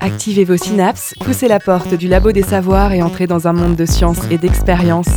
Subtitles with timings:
[0.00, 3.76] Activez vos synapses, poussez la porte du labo des savoirs et entrez dans un monde
[3.76, 5.08] de science et d'expérience.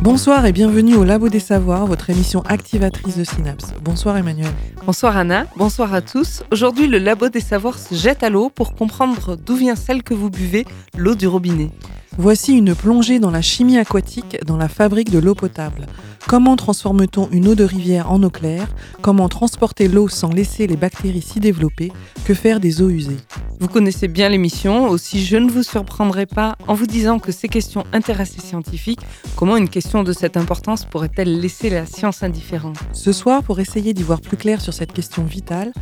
[0.00, 3.74] Bonsoir et bienvenue au Labo des Savoirs, votre émission activatrice de synapses.
[3.82, 4.52] Bonsoir Emmanuel.
[4.86, 6.44] Bonsoir Anna, bonsoir à tous.
[6.52, 10.14] Aujourd'hui, le Labo des Savoirs se jette à l'eau pour comprendre d'où vient celle que
[10.14, 10.64] vous buvez,
[10.96, 11.70] l'eau du robinet.
[12.16, 15.86] Voici une plongée dans la chimie aquatique dans la fabrique de l'eau potable.
[16.28, 18.68] Comment transforme-t-on une eau de rivière en eau claire?
[19.00, 21.90] Comment transporter l'eau sans laisser les bactéries s'y développer?
[22.26, 23.16] Que faire des eaux usées?
[23.60, 27.48] Vous connaissez bien l'émission, aussi je ne vous surprendrai pas en vous disant que ces
[27.48, 29.00] questions intéressent les scientifiques.
[29.36, 32.76] Comment une question de cette importance pourrait-elle laisser la science indifférente?
[32.92, 35.72] Ce soir, pour essayer d'y voir plus clair sur cette question vitale,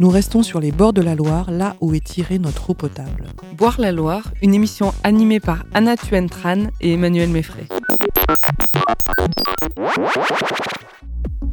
[0.00, 3.24] nous restons sur les bords de la Loire, là où est tirée notre eau potable.
[3.56, 7.66] Boire la Loire, une émission animée par Anna Tuentran et Emmanuel Meffray.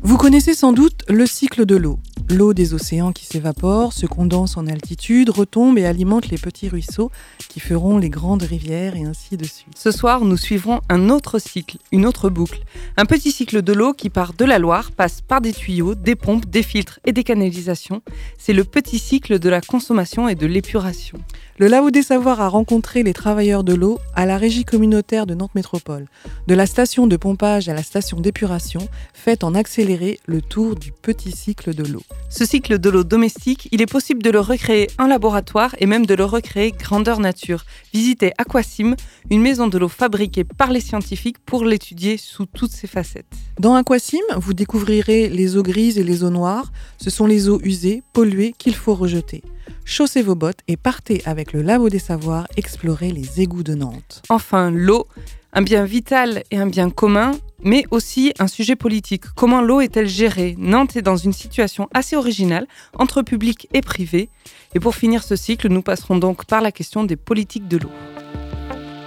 [0.03, 1.99] Vous connaissez sans doute le cycle de l'eau.
[2.29, 7.11] L'eau des océans qui s'évapore, se condense en altitude, retombe et alimente les petits ruisseaux
[7.49, 9.77] qui feront les grandes rivières et ainsi de suite.
[9.77, 12.61] Ce soir, nous suivrons un autre cycle, une autre boucle.
[12.95, 16.15] Un petit cycle de l'eau qui part de la Loire, passe par des tuyaux, des
[16.15, 18.01] pompes, des filtres et des canalisations.
[18.37, 21.19] C'est le petit cycle de la consommation et de l'épuration.
[21.61, 25.35] Le Labo des Savoirs a rencontré les travailleurs de l'eau à la régie communautaire de
[25.35, 26.07] Nantes Métropole.
[26.47, 30.91] De la station de pompage à la station d'épuration, fait en accéléré le tour du
[30.91, 32.01] petit cycle de l'eau.
[32.31, 36.07] Ce cycle de l'eau domestique, il est possible de le recréer en laboratoire et même
[36.07, 37.63] de le recréer grandeur nature.
[37.93, 38.95] Visitez Aquasim,
[39.29, 43.35] une maison de l'eau fabriquée par les scientifiques pour l'étudier sous toutes ses facettes.
[43.59, 46.71] Dans Aquasim, vous découvrirez les eaux grises et les eaux noires.
[46.97, 49.43] Ce sont les eaux usées, polluées qu'il faut rejeter.
[49.85, 54.21] Chaussez vos bottes et partez avec le Labo des Savoirs explorer les égouts de Nantes.
[54.29, 55.07] Enfin, l'eau,
[55.53, 57.31] un bien vital et un bien commun,
[57.63, 59.25] mais aussi un sujet politique.
[59.35, 60.55] Comment l'eau est-elle gérée?
[60.57, 62.67] Nantes est dans une situation assez originale
[62.97, 64.29] entre public et privé.
[64.75, 67.91] Et pour finir ce cycle, nous passerons donc par la question des politiques de l'eau.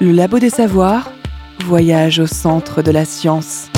[0.00, 1.12] Le Labo des Savoirs,
[1.64, 3.70] voyage au centre de la science.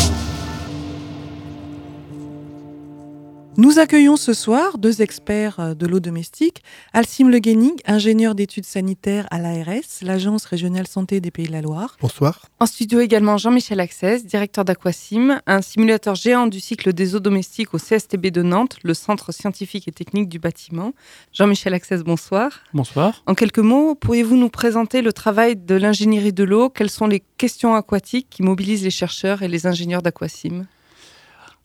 [3.58, 6.62] Nous accueillons ce soir deux experts euh, de l'eau domestique.
[6.92, 11.62] Alcim Le Guenig, ingénieur d'études sanitaires à l'ARS, l'Agence régionale santé des Pays de la
[11.62, 11.96] Loire.
[12.02, 12.42] Bonsoir.
[12.60, 17.72] En studio également Jean-Michel Accès, directeur d'Aquasim, un simulateur géant du cycle des eaux domestiques
[17.72, 20.92] au CSTB de Nantes, le centre scientifique et technique du bâtiment.
[21.32, 22.60] Jean-Michel Accès, bonsoir.
[22.74, 23.22] Bonsoir.
[23.24, 26.68] En quelques mots, pourriez-vous nous présenter le travail de l'ingénierie de l'eau?
[26.68, 30.66] Quelles sont les questions aquatiques qui mobilisent les chercheurs et les ingénieurs d'Aquasim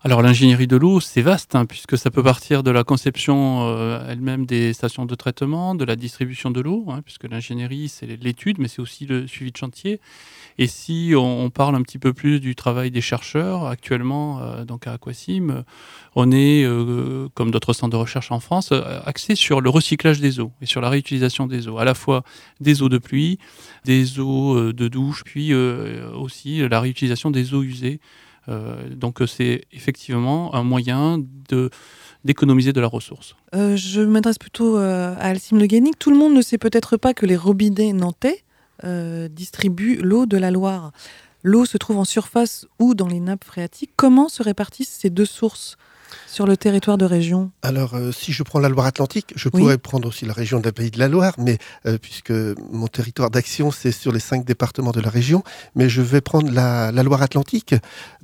[0.04, 4.04] alors l'ingénierie de l'eau, c'est vaste, hein, puisque ça peut partir de la conception euh,
[4.10, 8.58] elle-même des stations de traitement, de la distribution de l'eau, hein, puisque l'ingénierie, c'est l'étude,
[8.58, 10.02] mais c'est aussi le suivi de chantier.
[10.58, 14.88] Et si on, parle un petit peu plus du travail des chercheurs, actuellement, euh, donc
[14.88, 15.64] à Aquasim,
[16.16, 18.74] on est, euh, comme d'autres centres de recherche en France,
[19.06, 22.24] axé sur le recyclage des eaux et sur la réutilisation des eaux, à la fois
[22.60, 23.38] des eaux de pluie,
[23.86, 28.00] des eaux de douche, puis aussi la réutilisation des eaux usées.
[28.50, 31.70] Euh, donc c'est effectivement un moyen de
[32.24, 33.36] d'économiser de la ressource.
[33.56, 35.98] Euh, je m'adresse plutôt euh, à Alcim Le Guénic.
[35.98, 38.44] Tout le monde ne sait peut-être pas que les robinets nantais
[39.30, 40.92] distribuent l'eau de la Loire.
[41.44, 43.92] L'eau se trouve en surface ou dans les nappes phréatiques.
[43.96, 45.78] Comment se répartissent ces deux sources?
[46.28, 50.08] Sur le territoire de région Alors, euh, si je prends la Loire-Atlantique, je pourrais prendre
[50.08, 53.92] aussi la région d'un pays de la Loire, mais euh, puisque mon territoire d'action, c'est
[53.92, 55.44] sur les cinq départements de la région,
[55.76, 57.76] mais je vais prendre la, la Loire-Atlantique.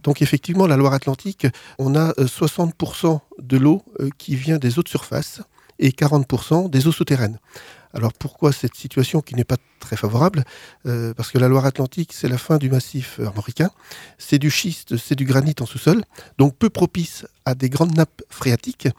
[0.03, 1.47] Donc, effectivement, la Loire-Atlantique,
[1.79, 3.83] on a 60% euh, de l'eau
[4.17, 5.41] qui vient des eaux de surface
[5.79, 7.39] et 40% des eaux souterraines.
[7.93, 10.43] Alors pourquoi cette situation qui n'est pas très favorable
[10.85, 13.69] euh, Parce que la Loire-Atlantique, c'est la fin du massif armoricain,
[14.17, 16.03] c'est du schiste, c'est du granit en sous-sol,
[16.37, 18.89] donc peu propice à des grandes nappes phréatiques.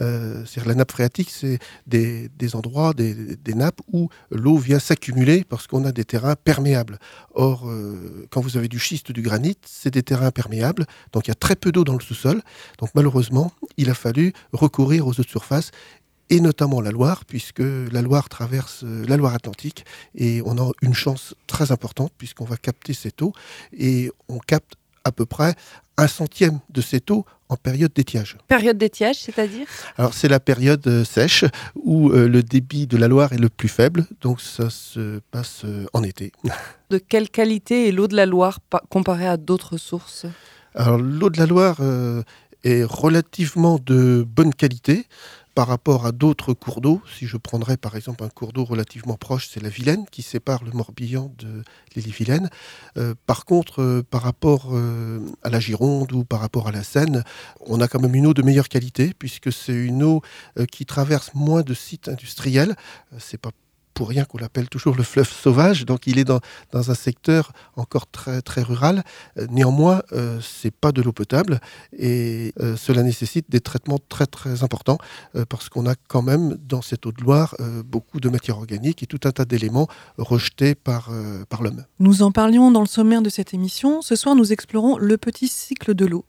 [0.00, 5.84] Euh, la nappe phréatique, c'est des, endroits, des, nappes où l'eau vient s'accumuler parce qu'on
[5.84, 6.98] a des terrains perméables.
[7.34, 11.30] Or, euh, quand vous avez du schiste, du granit, c'est des terrains perméables, donc il
[11.30, 12.42] y a très peu d'eau dans le sous-sol.
[12.78, 15.70] Donc malheureusement, il a fallu recourir aux eaux de surface
[16.30, 19.84] et notamment la Loire, puisque la Loire traverse euh, la Loire-Atlantique
[20.14, 23.32] et on a une chance très importante puisqu'on va capter cette eau
[23.76, 24.74] et on capte
[25.04, 25.54] à peu près
[25.96, 28.36] un centième de cette eau en période d'étiage.
[28.48, 29.68] Période d'étiage, c'est-à-dire?
[29.96, 31.44] Alors c'est la période euh, sèche
[31.76, 35.64] où euh, le débit de la Loire est le plus faible, donc ça se passe
[35.92, 36.32] en été.
[36.90, 40.26] De quelle qualité est l'eau de la Loire comparée à d'autres sources?
[40.74, 41.78] Alors l'eau de la Loire
[42.62, 45.06] est relativement de bonne qualité.
[45.56, 47.00] Par rapport à d'autres cours d'eau.
[47.18, 50.62] Si je prendrais par exemple un cours d'eau relativement proche, c'est la Vilaine qui sépare
[50.62, 51.62] le Morbihan de
[51.96, 52.50] l'Ille-Vilaine.
[52.98, 56.82] Euh, par contre, euh, par rapport euh, à la Gironde ou par rapport à la
[56.82, 57.24] Seine,
[57.60, 60.20] on a quand même une eau de meilleure qualité puisque c'est une eau
[60.70, 62.76] qui traverse moins de sites industriels.
[63.18, 63.50] c'est pas
[63.96, 65.86] pour rien qu'on l'appelle toujours le fleuve sauvage.
[65.86, 66.40] Donc il est dans,
[66.70, 69.02] dans un secteur encore très, très rural.
[69.38, 71.60] Euh, néanmoins, euh, c'est pas de l'eau potable
[71.98, 74.98] et euh, cela nécessite des traitements très très importants
[75.48, 77.56] parce qu'on a quand même dans cette eau de Loire
[77.86, 79.88] beaucoup de matières organiques et tout un tas d'éléments
[80.18, 81.10] rejetés par,
[81.48, 81.84] par l'homme.
[81.98, 84.02] Nous en parlions dans le sommaire de cette émission.
[84.02, 86.26] Ce soir, nous explorons le petit cycle de l'eau.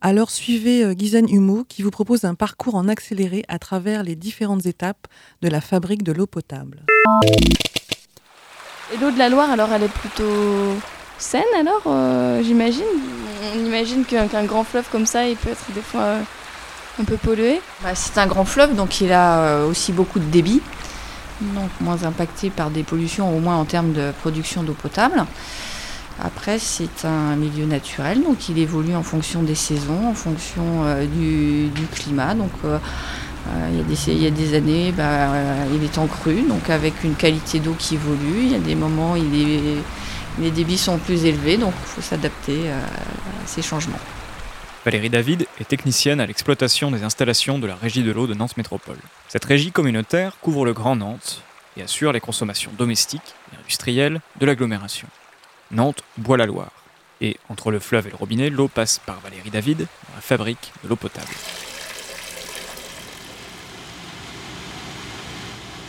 [0.00, 4.14] Alors suivez euh, Ghislaine Humeau qui vous propose un parcours en accéléré à travers les
[4.14, 5.08] différentes étapes
[5.42, 6.84] de la fabrique de l'eau potable.
[8.94, 10.76] Et l'eau de la Loire, alors elle est plutôt
[11.18, 12.84] saine alors, euh, j'imagine?
[13.56, 16.22] On imagine qu'un grand fleuve comme ça, il peut être des fois euh,
[17.00, 20.62] un peu pollué bah, C'est un grand fleuve, donc il a aussi beaucoup de débit,
[21.40, 25.24] donc moins impacté par des pollutions, au moins en termes de production d'eau potable.
[26.20, 31.06] Après, c'est un milieu naturel, donc il évolue en fonction des saisons, en fonction euh,
[31.06, 32.34] du, climat.
[32.34, 32.78] Donc, euh,
[33.48, 35.28] euh, il, y a des, années, bah,
[35.72, 38.40] il est en crue, donc avec une qualité d'eau qui évolue.
[38.42, 42.68] Il y a des moments où les débits sont plus élevés, donc il faut s'adapter
[42.68, 44.00] à ces changements.
[44.84, 48.56] Valérie David est technicienne à l'exploitation des installations de la Régie de l'eau de Nantes
[48.56, 48.98] Métropole.
[49.28, 51.42] Cette régie communautaire couvre le Grand Nantes
[51.76, 55.06] et assure les consommations domestiques et industrielles de l'agglomération.
[55.70, 56.72] Nantes boit la Loire.
[57.20, 60.72] Et entre le fleuve et le robinet, l'eau passe par Valérie David dans la fabrique
[60.84, 61.26] de l'eau potable.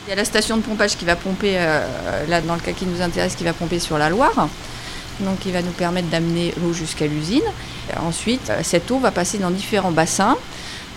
[0.08, 2.72] Il y a la station de pompage qui va pomper, euh, là dans le cas
[2.72, 4.50] qui nous intéresse, qui va pomper sur la Loire.
[5.20, 7.44] Donc il va nous permettre d'amener l'eau jusqu'à l'usine.
[7.98, 10.36] Ensuite, euh, cette eau va passer dans différents bassins,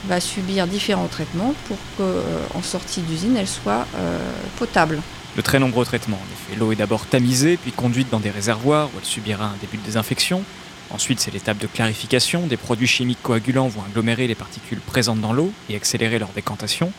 [0.07, 3.87] va subir différents traitements pour qu'en euh, sortie d'usine, elle soit
[4.59, 5.03] potable
[5.37, 6.19] de très nombreux traitements.
[6.19, 9.57] En effet, l'eau est d'abord tamisée, puis conduite dans des réservoirs où elle subira un
[9.61, 10.43] début de désinfection.
[10.91, 12.47] Ensuite, c'est l'étape de clarification.
[12.47, 16.93] Des produits chimiques coagulants vont agglomérer les particules présentes dans l'eau et accélérer leur décantation.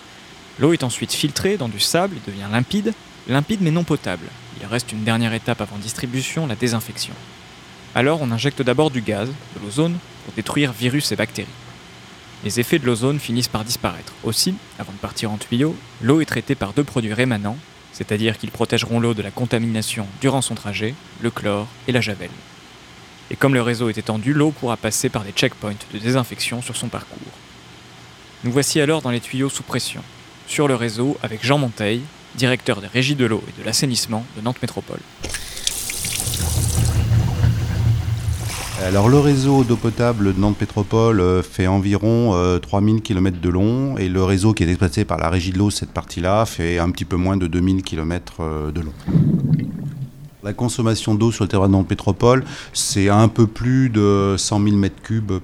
[0.60, 2.94] L'eau est ensuite filtrée dans du sable et devient limpide,
[3.28, 4.26] limpide mais non potable.
[4.60, 7.14] Il reste une dernière étape avant distribution, la désinfection.
[7.96, 11.48] Alors on injecte d'abord du gaz, de l'ozone, pour détruire virus et bactéries.
[12.44, 14.14] Les effets de l'ozone finissent par disparaître.
[14.24, 17.58] Aussi, avant de partir en tuyau, l'eau est traitée par deux produits rémanents,
[17.94, 22.30] c'est-à-dire qu'ils protégeront l'eau de la contamination durant son trajet, le chlore et la javel.
[23.32, 26.76] Et comme le réseau est étendu, l'eau pourra passer par des checkpoints de désinfection sur
[26.76, 27.20] son parcours.
[28.44, 30.04] Nous voici alors dans les tuyaux sous pression,
[30.48, 32.02] sur le réseau avec Jean Monteil,
[32.36, 35.00] directeur des régies de l'eau et de l'assainissement de Nantes Métropole.
[38.82, 43.50] Alors le réseau d'eau potable de Nantes Métropole euh, fait environ 3000 euh, km de
[43.50, 46.80] long et le réseau qui est exploité par la régie de l'eau, cette partie-là, fait
[46.80, 48.94] un petit peu moins de 2000 km euh, de long.
[50.44, 52.44] La consommation d'eau sur le territoire de Nantes Métropole,
[52.74, 55.40] c'est un peu plus de 100 000 m3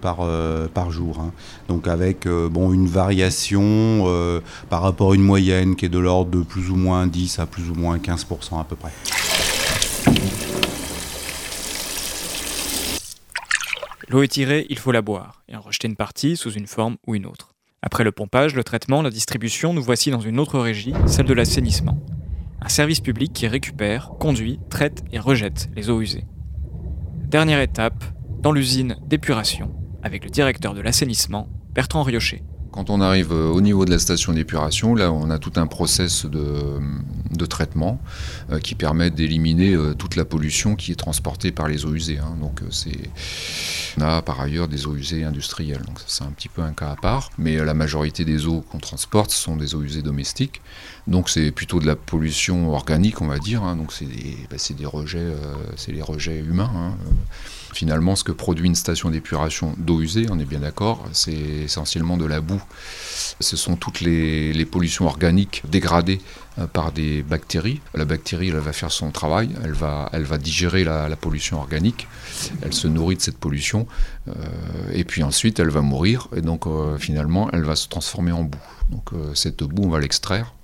[0.67, 1.19] par, jour.
[1.21, 1.31] Hein.
[1.69, 6.69] Donc avec une variation par rapport à une moyenne qui est de l'ordre de plus
[6.69, 8.91] ou moins 10 à plus ou moins 15% à peu près.
[14.09, 16.97] L'eau est tirée, il faut la boire, et en rejeter une partie sous une forme
[17.05, 17.53] ou une autre.
[17.83, 21.33] Après le pompage, le traitement, la distribution, nous voici dans une autre régie, celle de
[21.35, 21.99] l'assainissement.
[22.59, 26.25] Un service public qui récupère, conduit, traite et rejette les eaux usées.
[27.27, 28.03] Dernière étape,
[28.39, 32.41] dans l'usine d'épuration, avec le directeur de l'assainissement, Bertrand Riochet.
[32.79, 35.67] Quand on arrive euh, au niveau de la station d'épuration, là on a tout un
[35.67, 37.99] process de, traitement
[38.53, 42.19] euh, qui permet d'éliminer euh, toute la pollution qui est transportée par les eaux usées.
[42.19, 42.37] Hein.
[42.39, 42.61] Donc
[43.97, 46.91] on a par ailleurs des eaux usées industrielles, donc c'est un petit peu un cas
[46.91, 47.31] à part.
[47.37, 50.61] Mais la majorité des eaux qu'on transporte sont des eaux usées domestiques.
[51.05, 53.61] Donc c'est plutôt de la pollution organique, on va dire.
[53.61, 53.75] Hein.
[53.75, 54.55] Donc c'est des, bah,
[54.87, 55.33] rejets,
[55.75, 56.71] c'est les rejets humains.
[56.73, 56.93] Hein.
[57.73, 62.17] Finalement, ce que produit une station d'épuration d'eau usée, on est bien d'accord, c'est essentiellement
[62.17, 62.61] de la boue.
[63.39, 66.19] Ce sont toutes les, pollutions organiques dégradées
[66.57, 67.81] euh, par des bactéries.
[67.93, 72.07] La bactérie, elle va faire son travail, elle va, elle va digérer la, pollution organique,
[72.61, 73.87] elle se nourrit de cette pollution,
[74.27, 74.33] euh,
[74.93, 78.43] et puis ensuite elle va mourir, et donc euh, finalement elle va se transformer en
[78.43, 78.59] boue.
[78.89, 80.55] Donc cette boue, on va l'extraire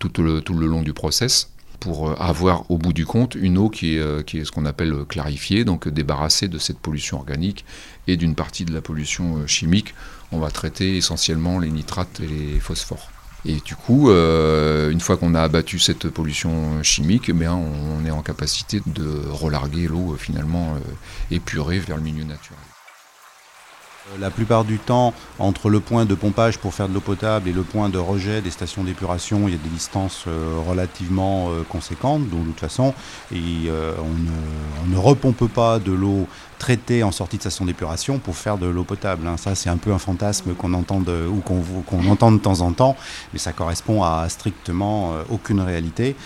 [0.00, 1.50] tout, le, tout le long du process
[1.80, 4.92] pour euh, avoir au bout du compte une eau qui est, euh, ce qu'on appelle
[4.92, 7.64] euh, clarifiée, donc débarrassée de cette pollution organique
[8.06, 9.94] et d'une partie de la pollution chimique.
[10.32, 13.10] On va traiter essentiellement les nitrates et les phosphores.
[13.44, 18.20] Et du coup, une fois qu'on a abattu cette pollution chimique, eh on, est en
[18.20, 20.76] capacité de relarguer l'eau finalement
[21.30, 22.58] épurée vers le milieu naturel.
[24.18, 27.52] La plupart du temps, entre le point de pompage pour faire de l'eau potable et
[27.52, 31.62] le point de rejet des stations d'épuration, il y a des distances euh, relativement euh,
[31.68, 32.28] conséquentes.
[32.30, 32.94] Donc de toute façon,
[33.32, 36.26] euh, on, ne, repompe pas de l'eau
[36.58, 39.26] traitée en sortie de station d'épuration pour faire de l'eau potable.
[39.26, 39.36] Hein.
[39.36, 42.72] Ça, c'est un peu un fantasme qu'on entend de, ou qu'on entend de temps en
[42.72, 42.96] temps,
[43.32, 46.16] mais ça correspond à strictement aucune réalité.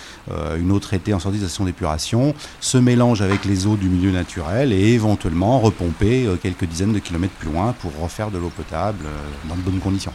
[0.59, 4.11] une eau traitée en sortie de station d'épuration se mélange avec les eaux du milieu
[4.11, 9.05] naturel et éventuellement repompée quelques dizaines de kilomètres plus loin pour refaire de l'eau potable
[9.07, 10.13] euh, dans de bonnes conditions.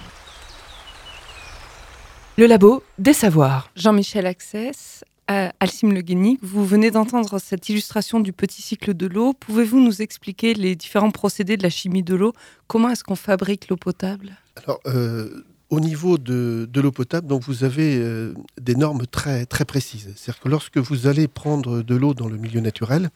[2.37, 3.69] Le labo des savoirs.
[3.75, 9.07] Jean-Michel Access, à Alcime Le Guénic, vous venez d'entendre cette illustration du petit cycle de
[9.07, 9.33] l'eau.
[9.33, 12.33] Pouvez-vous nous expliquer les différents procédés de la chimie de l'eau?
[12.67, 14.37] Comment est-ce qu'on fabrique l'eau potable?
[14.55, 19.65] Alors, euh, au niveau de, l'eau potable, donc vous avez euh, des normes très, très
[19.65, 20.13] précises.
[20.15, 23.09] C'est-à-dire que lorsque vous allez prendre de l'eau dans le milieu naturel,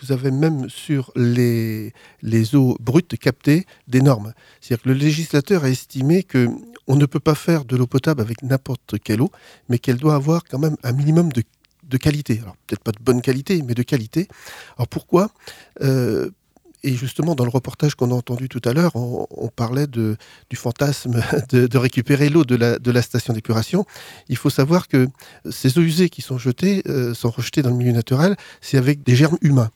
[0.00, 1.92] vous avez même sur les,
[2.22, 4.32] les eaux brutes captées des normes.
[4.60, 6.48] C'est-à-dire que le législateur a estimé que
[6.86, 9.30] on ne peut pas faire de l'eau potable avec n'importe quelle eau,
[9.68, 11.42] mais qu'elle doit avoir quand même un minimum de,
[11.86, 12.40] de qualité.
[12.42, 14.28] Alors peut-être pas de bonne qualité, mais de qualité.
[14.76, 15.30] Alors pourquoi
[15.82, 16.30] euh,
[16.86, 20.16] et justement, dans le reportage qu'on a entendu tout à l'heure, on, parlait de,
[20.50, 23.84] du fantasme de, récupérer l'eau de la, de la station d'épuration.
[24.28, 25.08] Il faut savoir que
[25.50, 29.02] ces eaux usées qui sont jetées, euh, sont rejetées dans le milieu naturel, c'est avec
[29.02, 29.70] des germes humains.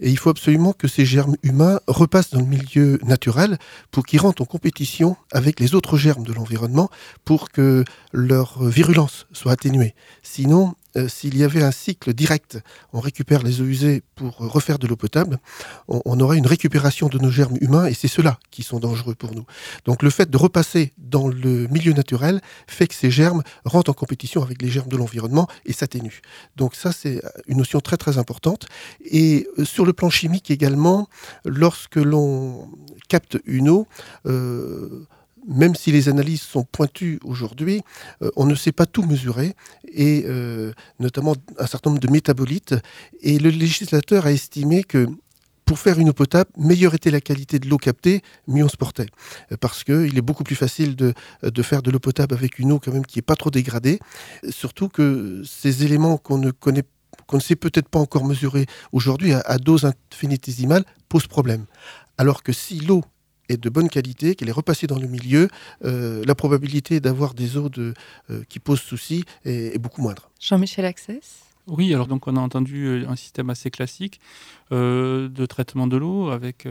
[0.00, 3.58] Et il faut absolument que ces germes humains repassent dans le milieu naturel
[3.90, 6.88] pour qu'ils rentrent en compétition avec les autres germes de l'environnement
[7.26, 9.94] pour que leur virulence soit atténuée.
[10.22, 12.58] Sinon, euh, s'il y avait un cycle direct,
[12.92, 15.38] on récupère les eaux usées pour refaire de l'eau potable,
[15.88, 19.34] on, aurait une récupération de nos germes humains et c'est ceux-là qui sont dangereux pour
[19.34, 19.44] nous.
[19.84, 23.94] Donc le fait de repasser dans le milieu naturel fait que ces germes rentrent en
[23.94, 26.20] compétition avec les germes de l'environnement et s'atténuent.
[26.56, 28.66] Donc ça c'est une notion très très importante.
[29.04, 31.08] Et euh, sur le plan chimique également,
[31.44, 32.68] lorsque l'on
[33.08, 33.86] capte une eau,
[34.26, 35.06] euh,
[35.46, 37.82] même si les analyses sont pointues aujourd'hui,
[38.22, 39.54] euh, on ne sait pas tout mesurer,
[39.88, 42.74] et euh, notamment un certain nombre de métabolites.
[43.20, 45.06] Et le législateur a estimé que
[45.64, 48.76] pour faire une eau potable, meilleure était la qualité de l'eau captée, mieux on se
[48.76, 49.06] portait.
[49.52, 51.14] Euh, parce qu'il est beaucoup plus facile de,
[51.62, 53.98] faire de l'eau potable avec une eau quand même qui n'est pas trop dégradée.
[54.50, 59.90] Surtout que ces éléments qu'on ne sait peut-être pas encore mesurer aujourd'hui à, à dose
[60.12, 61.64] infinitésimale posent problème.
[62.18, 63.02] Alors que si l'eau
[63.48, 65.48] est de bonne qualité, qu'elle est repassée dans le milieu,
[65.84, 67.94] euh, la probabilité d'avoir des eaux de,
[68.30, 70.30] euh, qui posent souci est, beaucoup moindre.
[70.40, 74.20] Jean-Michel Access oui, alors donc on a entendu euh, un système assez classique
[74.70, 76.66] de traitement de l'eau avec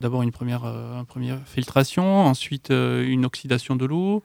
[0.00, 4.22] d'abord une première, euh, première filtration, ensuite euh, une oxydation de l'eau,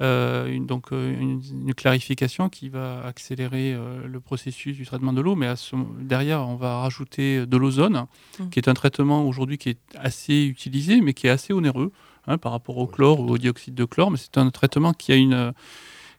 [0.00, 1.40] euh, donc une,
[1.74, 3.76] clarification qui va accélérer
[4.06, 5.34] le processus du traitement de l'eau.
[5.34, 5.52] Mais
[6.00, 8.06] derrière, on va rajouter de l'ozone,
[8.38, 8.48] mmh.
[8.50, 11.90] qui est un traitement aujourd'hui qui est assez utilisé, mais qui est assez onéreux
[12.26, 14.10] hein, par rapport au chlore ou au dioxyde de chlore.
[14.10, 15.52] Mais c'est un traitement qui a une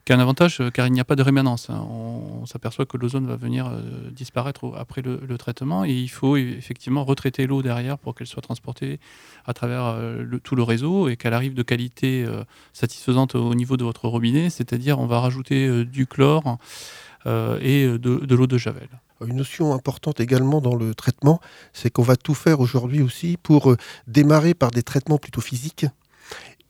[0.06, 1.70] qui a un avantage euh, car il n'y a pas de rémanence.
[1.70, 1.86] Hein.
[1.90, 7.04] On, s'aperçoit que l'ozone va venir euh, disparaître après le, traitement et il faut effectivement
[7.04, 9.00] retraiter l'eau derrière pour qu'elle soit transportée
[9.46, 12.26] à travers euh, tout le réseau et qu'elle arrive de qualité
[12.72, 16.58] satisfaisante au niveau de votre robinet, c'est-à-dire on va rajouter du chlore
[17.26, 18.88] et de, de l'eau de javel.
[19.26, 21.42] Une notion importante également dans le traitement,
[21.74, 23.76] c'est qu'on va tout faire aujourd'hui aussi pour
[24.08, 25.88] démarrer par des traitements plutôt physiques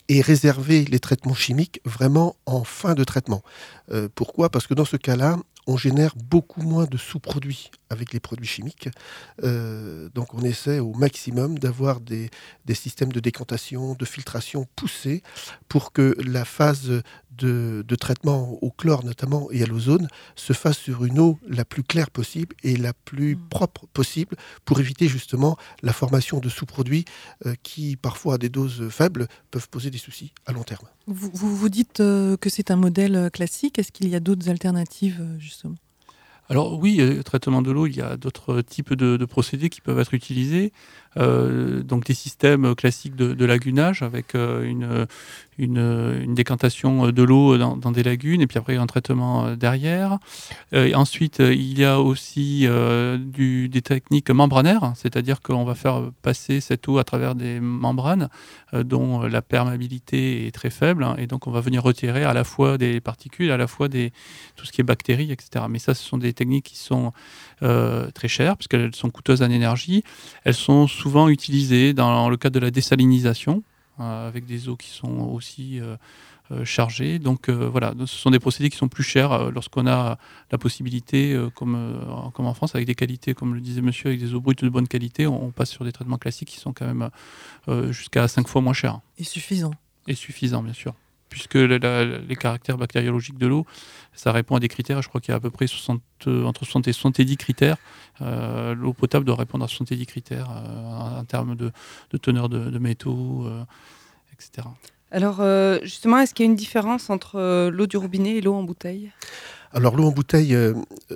[0.10, 3.44] et réserver les traitements chimiques vraiment en fin de traitement.
[3.92, 4.50] Euh, pourquoi?
[4.50, 8.90] Parce que dans ce cas-là, on génère beaucoup moins de sous-produits avec les produits chimiques.
[9.44, 12.30] Euh, donc on essaie au maximum d'avoir des,
[12.74, 15.24] systèmes de décantation, de filtration poussés
[15.70, 17.02] pour que la phase
[17.38, 21.84] de, traitement au chlore notamment et à l'ozone se fasse sur une eau la plus
[21.84, 23.50] claire possible et la plus mmh.
[23.50, 27.06] propre possible pour éviter justement la formation de sous-produits
[27.46, 30.88] euh, qui parfois à des doses faibles peuvent poser des soucis à long terme.
[31.08, 33.80] Vous vous, dites euh, que c'est un modèle classique.
[33.80, 35.55] Est-ce qu'il y a d'autres alternatives justement
[36.48, 40.00] alors oui, le traitement de l'eau, il y a d'autres types de, procédés qui peuvent
[40.00, 40.74] être utilisés.
[41.18, 45.08] Euh, donc des systèmes classiques de, lagunage avec euh, une,
[45.58, 50.18] une, décantation de l'eau dans, des lagunes et puis après un traitement euh, derrière.
[50.74, 56.98] ensuite, il y a aussi des techniques membranaires, c'est-à-dire qu'on va faire passer cette eau
[56.98, 58.30] à travers des membranes
[58.74, 62.44] dont la perméabilité est très faible hein, et donc on va venir retirer à la
[62.44, 64.12] fois des particules, à la fois des,
[64.56, 65.66] tout ce qui est bactéries, etc.
[65.70, 67.14] Mais ça, ce sont des techniques qui sont
[67.60, 70.04] très chères puisqu'elles sont coûteuses en énergie.
[70.44, 73.64] Elles sont souvent utilisées dans le cadre de la désalinisation
[73.98, 75.80] avec des eaux qui sont aussi
[76.64, 77.18] chargées.
[77.20, 80.18] Donc voilà, ce sont des procédés qui sont plus chers lorsqu'on a
[80.52, 84.34] la possibilité, comme, comme en France, avec des qualités, comme le disait monsieur, avec des
[84.34, 87.10] eaux brutes de bonne qualité, on, passe sur des traitements classiques qui sont quand même
[87.92, 89.00] jusqu'à 5 fois moins chers.
[89.18, 89.72] Et suffisant.
[90.08, 90.94] Et suffisant, bien sûr
[91.36, 93.66] puisque les caractères bactériologiques de l'eau,
[94.14, 95.02] ça répond à des critères.
[95.02, 96.02] Je crois qu'il y a à peu près 60,
[96.46, 97.76] entre 60 et 70 critères.
[98.22, 101.74] Euh, l'eau potable doit répondre à 70 critères euh, en termes de,
[102.22, 103.66] teneur de, métaux, euh,
[104.32, 104.66] etc.
[105.12, 105.42] Alors,
[105.84, 109.12] justement, est-ce qu'il y a une différence entre l'eau du robinet et l'eau en bouteille?
[109.72, 110.74] Alors l'eau en bouteille, euh,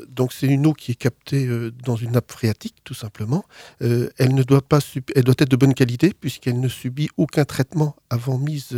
[0.10, 3.46] donc c'est une eau qui est captée euh, dans une nappe phréatique, tout simplement.
[3.82, 4.80] Euh, elle ne doit pas,
[5.16, 8.78] elle doit être de bonne qualité puisqu'elle ne subit aucun traitement avant mise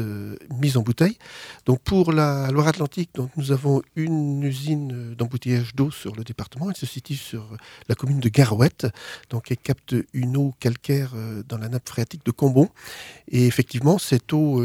[0.60, 1.18] mise en bouteille.
[1.66, 6.70] Donc pour la Loire-Atlantique, nous avons une usine d'embouteillage d'eau sur le département.
[6.70, 8.88] Elle se situe sur la commune de Garouette.
[9.30, 11.14] Donc elle capte une eau calcaire
[11.48, 12.70] dans la nappe phréatique de Combon.
[13.30, 14.64] Et effectivement, cette eau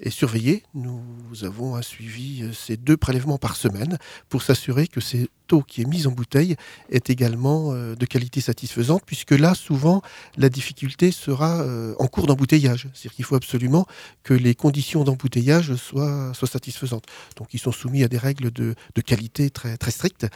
[0.00, 0.64] est surveillée.
[0.74, 1.02] Nous
[1.42, 6.06] avons un suivi, ces deux prélèvements par semaine pour s'assurer que c'est qui est mise
[6.06, 6.56] en bouteille
[6.90, 10.02] est également euh, de qualité satisfaisante, puisque là, souvent,
[10.36, 12.88] la difficulté sera euh, en cours d'embouteillage.
[12.94, 13.86] C'est-à-dire qu'il faut absolument
[14.22, 17.04] que les conditions d'embouteillage soient, soient satisfaisantes.
[17.36, 20.26] Donc, ils sont soumis à des règles de, de qualité très, très strictes,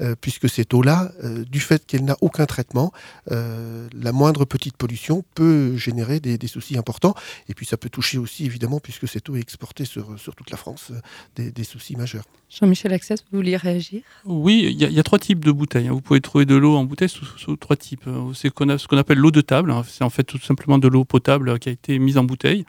[0.00, 1.12] euh, puisque cette eau-là,
[1.50, 2.92] du fait qu'elle n'a aucun traitement,
[3.26, 7.14] la moindre petite pollution peut générer des, des, soucis importants.
[7.48, 10.50] Et puis, ça peut toucher aussi, évidemment, puisque cette eau est exportée sur, sur toute
[10.50, 10.92] la France,
[11.36, 12.24] des, des soucis majeurs.
[12.50, 14.02] Jean-Michel Access, vous vouliez réagir?
[14.24, 15.88] Oui, il y, a trois types de bouteilles.
[15.88, 15.92] Hein.
[15.92, 18.06] Vous pouvez trouver de l'eau en bouteille sous, trois types.
[18.06, 19.70] Euh, c'est ce qu'on appelle l'eau de table.
[19.70, 19.82] Hein.
[19.86, 22.64] C'est en fait tout simplement de l'eau potable qui a été mise en bouteille.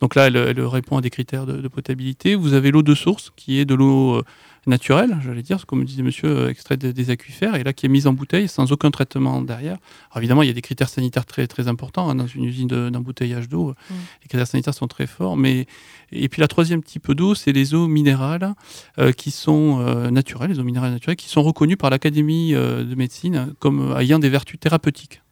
[0.00, 2.34] Donc là, elle, répond à des critères de, potabilité.
[2.34, 4.24] Vous avez l'eau de source, qui est de l'eau euh,
[4.70, 8.06] naturelle, j'allais dire, comme disait monsieur, euh, extrait des, aquifères, et là qui est mise
[8.06, 9.76] en bouteille sans aucun traitement derrière.
[10.10, 12.68] Alors évidemment, il y a des critères sanitaires très, très importants hein, dans une usine
[12.68, 13.70] d'embouteillage d'eau.
[13.70, 13.94] Mmh.
[14.22, 15.36] Les critères sanitaires sont très forts.
[15.36, 15.66] Mais...
[16.12, 18.54] Et puis la troisième type d'eau, c'est les eaux minérales
[18.98, 19.78] euh, qui sont
[20.10, 24.28] naturelles, les eaux minérales naturelles, qui sont reconnues par l'Académie de médecine comme ayant des
[24.28, 25.22] vertus thérapeutiques.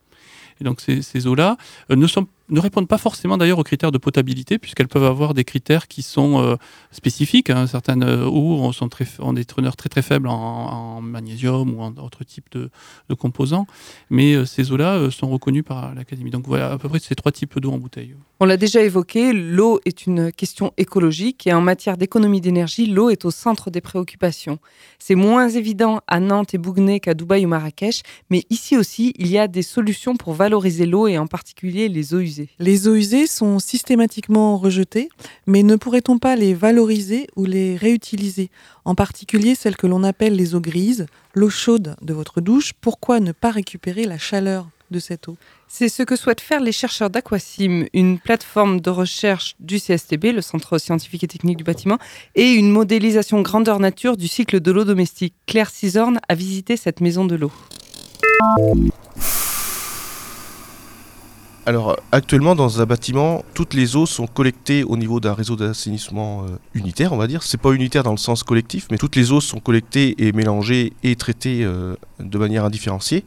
[0.61, 1.57] Et donc ces, ces eaux-là
[1.91, 5.45] ne sont ne répondent pas forcément d'ailleurs aux critères de potabilité, puisqu'elles peuvent avoir des
[5.45, 6.57] critères qui sont euh,
[6.91, 7.51] spécifiques.
[7.51, 7.67] Hein.
[7.67, 11.95] Certaines euh, eaux sont très, ont des teneurs très très faibles en, magnésium ou en
[11.97, 12.71] autres types de,
[13.15, 13.67] composants,
[14.11, 16.31] mais euh, ces eaux-là sont reconnues par l'Académie.
[16.31, 18.15] Donc voilà à peu près ces trois types d'eau en bouteille.
[18.41, 23.11] On l'a déjà évoqué, l'eau est une question écologique et en matière d'économie d'énergie, l'eau
[23.11, 24.59] est au centre des préoccupations.
[24.99, 29.27] C'est moins évident à Nantes et Bougnay qu'à Dubaï ou Marrakech, mais ici aussi, il
[29.29, 32.38] y a des solutions pour valoriser l'eau et en particulier les eaux usées.
[32.59, 35.09] Les eaux usées sont systématiquement rejetées,
[35.47, 38.51] mais ne pourrait-on pas les valoriser ou les réutiliser
[38.85, 42.73] En particulier celles que l'on appelle les eaux grises, l'eau chaude de votre douche?
[42.81, 45.37] Pourquoi ne pas récupérer la chaleur de cette eau?
[45.71, 50.41] C'est ce que souhaitent faire les chercheurs d'Aquasim, une plateforme de recherche du CSTB, le
[50.41, 51.99] Centre scientifique et technique du bâtiment,
[52.35, 55.35] et une modélisation grandeur nature du cycle de l'eau domestique.
[55.47, 57.53] Claire Cisorne a visité cette maison de l'eau.
[61.69, 66.45] Alors actuellement dans un bâtiment, toutes les eaux sont collectées au niveau d'un réseau d'assainissement
[66.45, 67.43] euh, unitaire, on va dire.
[67.43, 70.95] C'est pas unitaire dans le sens collectif, mais toutes les eaux sont collectées et mélangées
[71.03, 73.27] et traitées euh, de manière indifférenciée,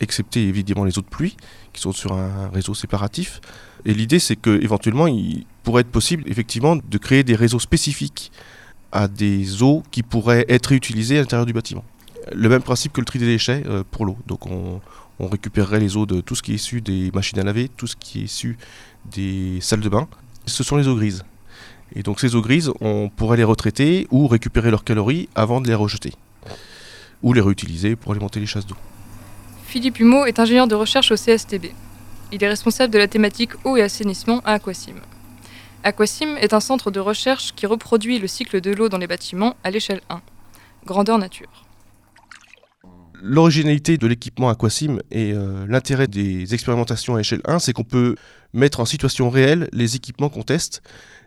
[0.00, 1.38] excepté évidemment les eaux de pluie
[1.72, 3.40] qui sont sur un réseau séparatif.
[3.86, 8.32] Et l'idée c'est qu'éventuellement il pourrait être possible effectivement de créer des réseaux spécifiques
[8.92, 11.86] à des eaux qui pourraient être réutilisées à l'intérieur du bâtiment.
[12.34, 14.18] Le même principe que le tri des déchets euh, pour l'eau.
[14.26, 14.82] Donc on,
[15.18, 17.86] on récupérerait les eaux de tout ce qui est issu des machines à laver, tout
[17.86, 18.56] ce qui est issu
[19.04, 20.08] des salles de bain.
[20.46, 21.24] Ce sont les eaux grises.
[21.94, 25.68] Et donc ces eaux grises, on pourrait les retraiter ou récupérer leurs calories avant de
[25.68, 26.12] les rejeter.
[27.22, 28.76] Ou les réutiliser pour alimenter les chasses d'eau.
[29.66, 31.66] Philippe Humeau est ingénieur de recherche au CSTB.
[32.32, 34.96] Il est responsable de la thématique eau et assainissement à Aquasim.
[35.84, 39.56] Aquasim est un centre de recherche qui reproduit le cycle de l'eau dans les bâtiments
[39.64, 40.20] à l'échelle 1,
[40.86, 41.61] grandeur nature
[43.22, 48.16] l'originalité de l'équipement Aquasim et euh, l'intérêt des expérimentations à échelle 1, c'est qu'on peut
[48.52, 50.82] mettre en situation réelle les équipements qu'on teste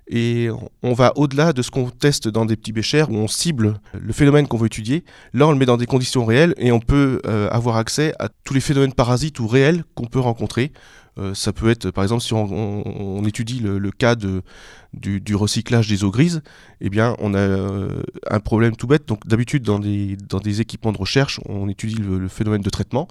[0.08, 0.50] et
[0.84, 4.14] on va au-delà de ce qu'on teste dans des petits béchers où on cible le
[4.14, 5.04] phénomène qu'on veut étudier.
[5.34, 8.30] Là, on le met dans des conditions réelles et on peut euh, avoir accès à
[8.44, 10.72] tous les phénomènes parasites ou réels qu'on peut rencontrer.
[11.18, 16.12] Euh, ça peut être, par exemple, si on, étudie le, cas du, recyclage des eaux
[16.12, 16.42] grises,
[16.82, 19.08] eh bien, on a euh, un problème tout bête.
[19.08, 23.08] Donc, d'habitude, dans des, dans des équipements de recherche, on étudie le, phénomène de traitement.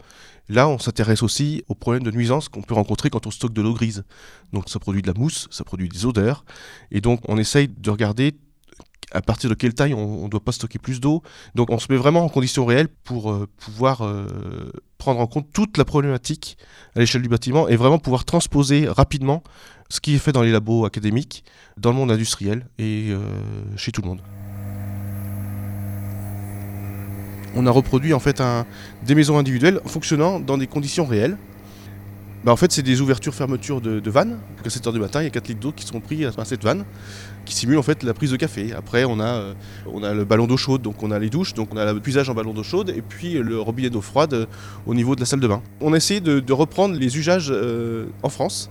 [0.51, 3.63] Là, on s'intéresse aussi au problème de nuisance qu'on peut rencontrer quand on stocke de
[3.63, 4.05] l'eau grise.
[4.53, 6.45] Donc, ça produit de la mousse, ça produit des odeurs.
[6.91, 8.37] Et donc, on essaye de regarder
[9.15, 11.23] à partir de quelle taille on ne doit pas stocker plus d'eau.
[11.55, 14.27] Donc on se met vraiment en conditions réelles pour euh, pouvoir euh,
[14.99, 16.59] prendre en compte toute la problématique
[16.97, 19.43] à l'échelle du bâtiment et vraiment pouvoir transposer rapidement
[19.89, 21.45] ce qui est fait dans les labos académiques,
[21.79, 23.21] dans le monde industriel et euh,
[23.77, 24.21] chez tout le monde.
[27.57, 28.43] On a reproduit en fait
[29.05, 31.39] des maisons individuelles fonctionnant dans des conditions réelles.
[32.45, 34.39] Bah, en fait, c'est des ouvertures-fermetures de, vannes.
[34.63, 36.63] À 7h du matin, il y a 4 litres d'eau qui sont pris à cette
[36.63, 36.85] vanne
[37.47, 38.73] qui simule en fait la prise de café.
[38.75, 39.55] Après, on a, euh,
[39.87, 42.31] on a le ballon d'eau chaude, donc on a les douches, donc on a l'usage
[42.31, 44.47] en ballon d'eau chaude, et puis le robinet d'eau froide euh,
[44.87, 45.63] au niveau de la salle de bain.
[45.81, 48.71] On a essayé de, reprendre les usages euh, en France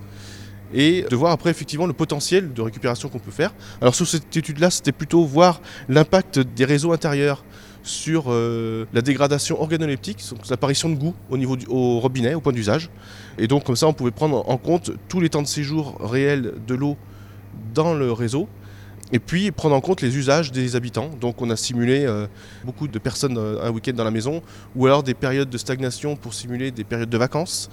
[0.72, 3.54] et de voir après effectivement le potentiel de récupération qu'on peut faire.
[3.80, 7.44] Alors sur cette étude-là, c'était plutôt voir l'impact des réseaux intérieurs
[7.84, 10.18] sur la dégradation organoleptique,
[10.48, 12.90] l'apparition de goût au niveau du robinet, au point d'usage.
[13.38, 16.54] Et donc comme ça, on pouvait prendre en compte tous les temps de séjour réels
[16.66, 16.96] de l'eau
[17.74, 18.48] dans le réseau
[19.12, 21.10] et puis prendre en compte les usages des habitants.
[21.20, 22.26] Donc on a simulé euh,
[22.64, 24.42] beaucoup de personnes euh, un week-end dans la maison,
[24.74, 27.70] ou alors des périodes de stagnation pour simuler des périodes de vacances,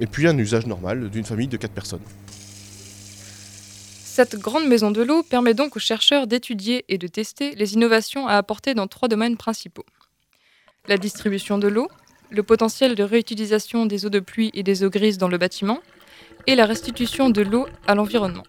[0.00, 2.00] et puis un usage normal d'une famille de 4 personnes.
[4.16, 8.28] Cette grande maison de l'eau permet donc aux chercheurs d'étudier et de tester les innovations
[8.28, 9.84] à apporter dans trois domaines principaux.
[10.86, 11.88] La distribution de l'eau,
[12.30, 15.80] le potentiel de réutilisation des eaux de pluie et des eaux grises dans le bâtiment,
[16.46, 18.44] et la restitution de l'eau à l'environnement.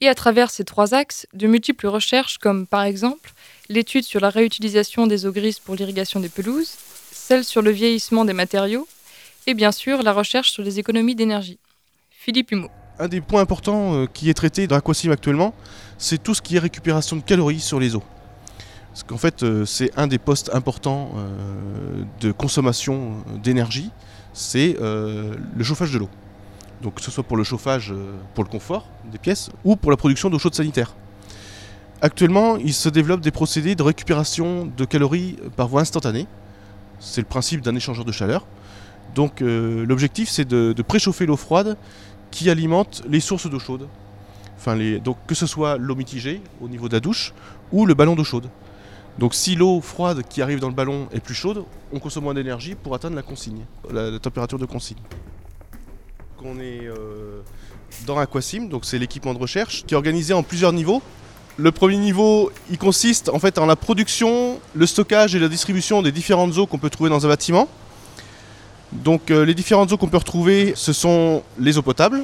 [0.00, 3.32] Et à travers ces trois axes, de multiples recherches comme par exemple
[3.68, 6.76] l'étude sur la réutilisation des eaux grises pour l'irrigation des pelouses,
[7.10, 8.86] celle sur le vieillissement des matériaux
[9.48, 11.58] et bien sûr la recherche sur les économies d'énergie.
[12.12, 12.70] Philippe Humeau.
[13.00, 15.52] Un des points importants euh, qui est traité dans Aquasim actuellement,
[15.98, 18.04] c'est tout ce qui est récupération de calories sur les eaux.
[18.92, 23.90] Parce qu'en fait, euh, c'est un des postes importants euh, de consommation d'énergie,
[24.32, 26.08] c'est le chauffage de l'eau
[26.82, 27.94] donc que ce soit pour le chauffage,
[28.34, 30.94] pour le confort des pièces, ou pour la production d'eau chaude sanitaire.
[32.02, 36.26] Actuellement, il se développe des procédés de récupération de calories par voie instantanée.
[36.98, 38.44] C'est le principe d'un échangeur de chaleur.
[39.14, 41.78] Donc l'objectif, c'est de, préchauffer l'eau froide
[42.34, 43.86] qui alimente les sources d'eau chaude.
[45.04, 47.32] Donc que ce soit l'eau mitigée au niveau de la douche
[47.70, 48.48] ou le ballon d'eau chaude.
[49.18, 52.34] Donc si l'eau froide qui arrive dans le ballon est plus chaude, on consomme moins
[52.34, 54.98] d'énergie pour atteindre la consigne, la température de consigne
[56.44, 57.40] on est euh,
[58.06, 61.02] dans Aquasim, donc c'est l'équipement de recherche qui est organisé en plusieurs niveaux.
[61.56, 66.02] Le premier niveau, il consiste en fait en la production, le stockage et la distribution
[66.02, 67.68] des différentes eaux qu'on peut trouver dans un bâtiment.
[68.94, 72.22] Donc euh, les différentes eaux qu'on peut retrouver, ce sont les eaux potables.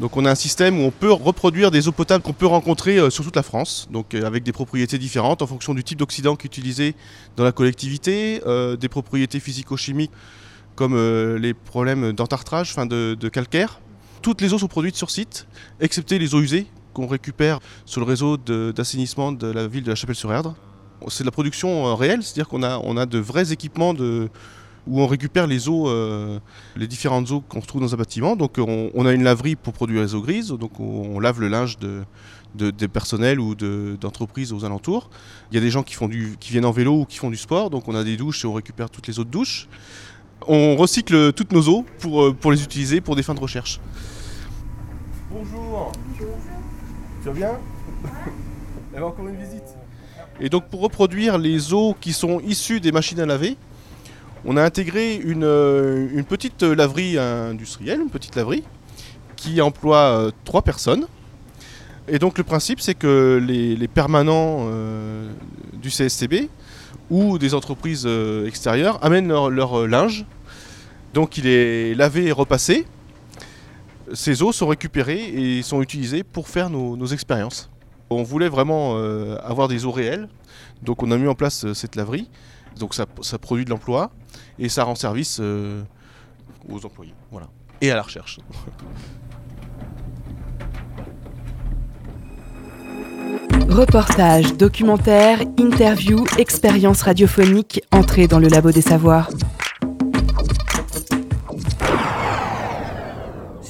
[0.00, 2.98] Donc on a un système où on peut reproduire des eaux potables qu'on peut rencontrer
[2.98, 6.36] euh, sur toute la France, donc avec des propriétés différentes en fonction du type d'oxydant
[6.36, 6.94] qui est utilisé
[7.36, 8.40] dans la collectivité,
[8.78, 10.10] des propriétés physico-chimiques
[10.76, 13.80] comme euh, les problèmes d'entartrage, enfin de, calcaire.
[14.22, 15.48] Toutes les eaux sont produites sur site,
[15.80, 19.94] excepté les eaux usées qu'on récupère sur le réseau d'assainissement de, la ville de la
[19.94, 20.54] Chapelle-sur-Erdre.
[21.08, 24.28] C'est de la production euh, réelle, c'est-à-dire qu'on a, on a de vrais équipements de,
[24.86, 26.38] où on récupère les eaux, euh,
[26.76, 28.36] les différentes eaux qu'on retrouve dans un bâtiment.
[28.36, 31.78] Donc on, a une laverie pour produire les eaux grises, donc on, lave le linge
[31.78, 35.10] de, des personnels ou d'entreprises aux alentours.
[35.50, 37.30] Il y a des gens qui, font du, qui viennent en vélo ou qui font
[37.30, 39.68] du sport, donc on a des douches et on récupère toutes les eaux de douche
[40.46, 43.80] on recycle toutes nos eaux pour, euh, pour les utiliser pour des fins de recherche.
[45.30, 45.92] Bonjour.
[46.18, 47.50] Tu vas bien?
[48.94, 49.76] Elle a encore une visite.
[50.40, 53.56] Et donc pour reproduire les eaux qui sont issues des machines à laver,
[54.46, 58.64] on a intégré une, euh, petite laverie industrielle, une petite laverie,
[59.36, 61.06] qui emploie euh, trois personnes.
[62.08, 64.68] Et donc le principe c'est que les, permanents
[65.74, 66.48] du CSTB
[67.10, 68.08] ou des entreprises
[68.46, 70.24] extérieures amènent leur linge
[71.16, 72.84] donc il est lavé et repassé.
[74.12, 77.70] Ces eaux sont récupérées et sont utilisées pour faire nos, expériences.
[78.10, 80.28] On voulait vraiment euh, avoir des eaux réelles,
[80.82, 82.28] donc on a mis en place euh, cette laverie.
[82.78, 83.06] Donc ça,
[83.40, 84.10] produit de l'emploi
[84.58, 85.82] et ça rend service euh,
[86.68, 87.48] aux employés, voilà,
[87.80, 88.38] et à la recherche.
[93.68, 99.28] Reportage, documentaire, interview, expérience radiophonique, entrée dans le labo des savoirs.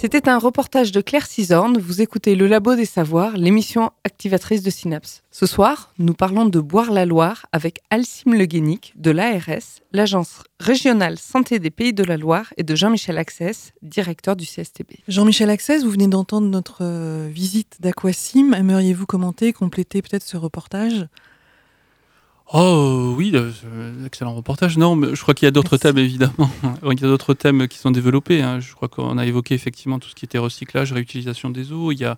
[0.07, 1.79] C'était un reportage de Claire Cisorne.
[1.79, 5.25] Vous écoutez Le Labo des Savoirs, l'émission activatrice de Synapse.
[5.33, 11.59] Ce soir, nous parlons de Boire-la-Loire avec Alcime Le Guénic de l'ARS, l'Agence régionale santé
[11.59, 15.01] des Pays de la Loire, et de Jean-Michel Axès, directeur du CSTB.
[15.09, 18.53] Jean-Michel Axès, vous venez d'entendre notre euh, visite d'Aquasim.
[18.53, 21.09] Aimeriez-vous commenter, compléter peut-être ce reportage?
[22.52, 24.78] Oh oui, euh, excellent reportage.
[24.78, 26.48] Non, mais je crois qu'il y a d'autres thèmes évidemment.
[26.85, 28.40] Il y a d'autres thèmes qui sont développés.
[28.40, 28.61] Hein.
[28.61, 31.90] Je crois qu'on a évoqué effectivement tout ce qui était recyclage, réutilisation des eaux.
[31.90, 32.16] Il y a,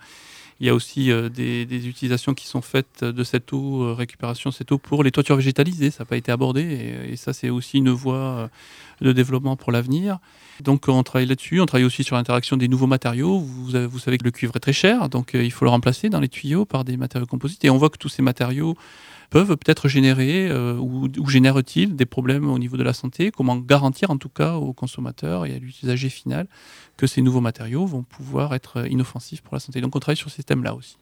[0.61, 4.71] Il y a aussi des, utilisations qui sont faites de cette eau, récupération de cette
[4.71, 5.91] eau pour les toitures végétalisées.
[5.91, 8.51] Ça n'a pas été abordé et, et ça, c'est aussi une voie
[9.01, 10.19] de développement pour l'avenir.
[10.61, 13.39] Donc on travaille là-dessus, on travaille aussi sur l'interaction des nouveaux matériaux.
[13.39, 16.21] Vous, vous, savez que le cuivre est très cher, donc il faut le remplacer dans
[16.21, 17.65] les tuyaux par des matériaux composites.
[17.65, 18.77] Et on voit que tous ces matériaux
[19.31, 23.31] peuvent peut-être générer euh, ou, génèrent-ils des problèmes au niveau de la santé?
[23.31, 26.47] Comment garantir en tout cas aux consommateurs et à l'utilisager final
[26.97, 29.81] que ces nouveaux matériaux vont pouvoir être inoffensifs pour la santé?
[29.81, 30.97] Donc on travaille sur ces thèmes-là aussi.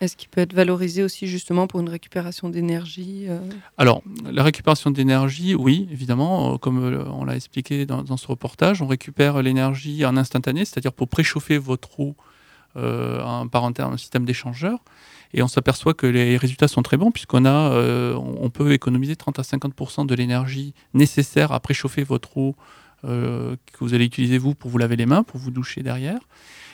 [0.00, 3.38] Est-ce qu'il peut être valorisé aussi justement pour une récupération d'énergie euh?
[3.78, 8.88] Alors, la récupération d'énergie, oui, évidemment, euh, comme on l'a expliqué dans, ce reportage, on
[8.88, 12.16] récupère l'énergie en instantané, c'est-à-dire pour préchauffer votre eau
[12.74, 14.80] par un système d'échangeur.
[15.32, 19.16] Et on s'aperçoit que les résultats sont très bons puisqu'on a, euh, on peut économiser
[19.16, 22.56] 30 à 50% de l'énergie nécessaire à préchauffer votre eau
[23.04, 26.20] euh, que vous allez utiliser vous pour vous laver les mains, pour vous doucher derrière.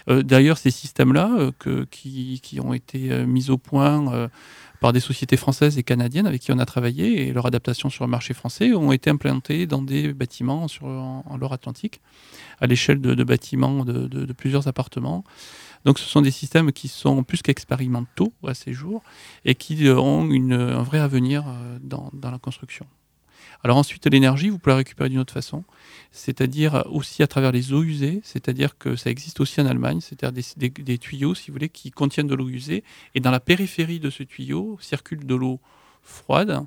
[0.09, 1.51] Euh, d'ailleurs, ces systèmes-là
[1.91, 4.29] qui, qui, ont été mis au point
[4.87, 8.05] par des sociétés françaises et canadiennes avec qui on a travaillé et leur adaptation sur
[8.05, 12.01] le marché français ont été implantés dans des bâtiments sur, en, Loire-Atlantique
[12.61, 15.25] à l'échelle de, bâtiments de, plusieurs appartements.
[15.85, 19.03] Donc ce sont des systèmes qui sont plus qu'expérimentaux à ces jours
[19.45, 22.87] et qui ont un vrai avenir euh, dans, la construction.
[23.65, 25.65] Alors ensuite, l'énergie, vous pouvez la récupérer d'une autre façon,
[26.13, 30.45] c'est-à-dire aussi à travers les eaux usées, c'est-à-dire que ça existe aussi en Allemagne, c'est-à-dire
[30.57, 34.79] des, tuyaux, si qui contiennent de l'eau usée, et dans la périphérie de ce tuyau
[34.81, 35.61] circule de l'eau
[36.03, 36.65] froide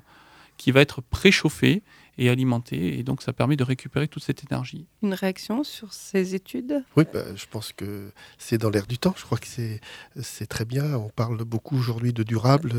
[0.56, 1.82] qui va être préchauffée
[2.20, 2.98] et alimenter.
[2.98, 4.86] Et donc, ça permet de récupérer toute cette énergie.
[5.02, 6.84] Une réaction sur ces études?
[6.96, 9.14] Oui, bah, je pense que c'est dans l'air du temps.
[9.16, 10.94] Je crois que c'est très bien.
[10.94, 12.72] On parle beaucoup aujourd'hui de durable,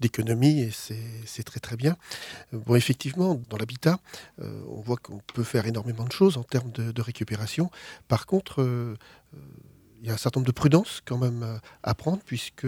[0.00, 1.96] d'économie, et c'est très très bien.
[2.52, 4.00] Bon, effectivement, dans l'habitat,
[4.40, 7.70] euh, on voit qu'on peut faire énormément de choses en termes de, récupération.
[8.08, 8.96] Par contre, euh,
[9.34, 9.38] euh,
[10.00, 12.66] il y a un certain nombre de prudences quand même euh, à prendre, puisque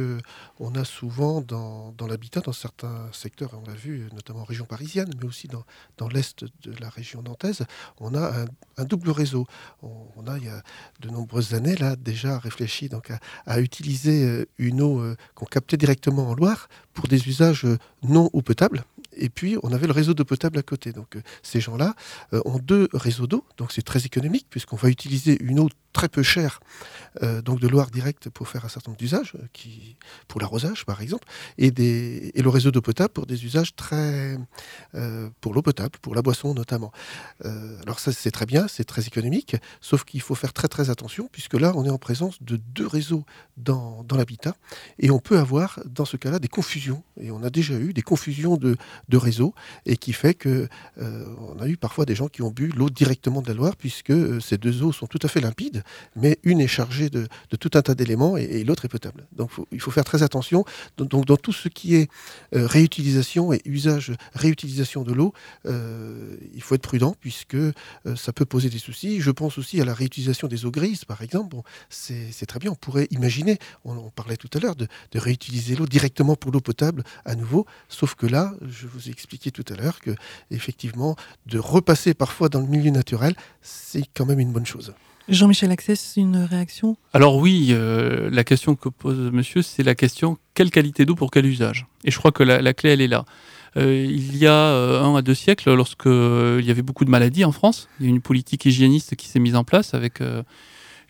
[0.59, 5.11] on a souvent dans, l'habitat, dans certains secteurs, on l'a vu notamment en région parisienne,
[5.19, 5.65] mais aussi dans,
[5.99, 7.65] dans l'est de la région nantaise,
[7.99, 8.45] on a
[8.77, 9.47] un, double réseau.
[9.83, 10.63] On, a, il y a
[11.01, 13.13] de nombreuses années, là, déjà réfléchi donc,
[13.47, 17.67] à, utiliser euh, une eau euh, qu'on captait directement en Loire pour des usages
[18.03, 18.85] non eau potable,
[19.17, 20.93] et puis on avait le réseau d'eau potable à côté.
[20.93, 21.95] Donc ces gens-là
[22.33, 26.23] ont deux réseaux d'eau, donc c'est très économique puisqu'on va utiliser une eau très peu
[26.23, 26.61] chère
[27.23, 29.67] euh, donc de Loire directe pour faire un certain nombre d'usages, euh,
[30.29, 31.27] pour l'arrosage par exemple,
[31.59, 34.39] et, le réseau d'eau potable pour des usages très.
[34.95, 36.93] Euh, pour l'eau potable, pour la boisson notamment.
[37.43, 41.29] alors ça c'est très bien, c'est très économique, sauf qu'il faut faire très très attention,
[41.33, 43.25] puisque là on est en présence de deux réseaux
[43.57, 44.55] dans, dans l'habitat,
[44.99, 48.03] et on peut avoir dans ce cas-là des confusions, et on a déjà eu des
[48.03, 48.77] confusions de,
[49.09, 49.55] de réseaux,
[49.87, 53.43] et qui fait que on a eu parfois des gens qui ont bu l'eau directement
[53.43, 55.80] de la Loire, puisque ces deux eaux sont tout à fait limpides,
[56.17, 57.27] mais une est chargée de,
[57.59, 59.27] tout un tas d'éléments et, l'autre est potable.
[59.33, 60.65] Donc il faut faire très attention.
[60.97, 62.11] Donc, dans tout ce qui est
[62.55, 65.33] euh, réutilisation et usage, réutilisation de l'eau,
[65.67, 67.73] euh, il faut être prudent puisque euh,
[68.17, 69.21] ça peut poser des soucis.
[69.21, 71.57] Je pense aussi à la réutilisation des eaux grises, par exemple.
[71.57, 72.71] Bon, c'est très bien.
[72.71, 77.03] On pourrait imaginer, on, parlait tout à l'heure, de, réutiliser l'eau directement pour l'eau potable
[77.25, 77.67] à nouveau.
[77.89, 80.15] Sauf que là, je vous ai expliqué tout à l'heure que
[80.51, 81.17] effectivement,
[81.47, 84.95] de repasser parfois dans le milieu naturel, c'est quand même une bonne chose.
[85.31, 86.97] Jean-Michel Access, une réaction?
[87.13, 91.31] Alors oui, euh, la question que pose monsieur, c'est la question quelle qualité d'eau pour
[91.31, 91.87] quel usage?
[92.05, 93.25] Et je crois que la, clé, elle est là.
[93.77, 97.11] Euh, il y a euh, un à deux siècles, lorsque il y avait beaucoup de
[97.11, 100.21] maladies en France, il y a une politique hygiéniste qui s'est mise en place avec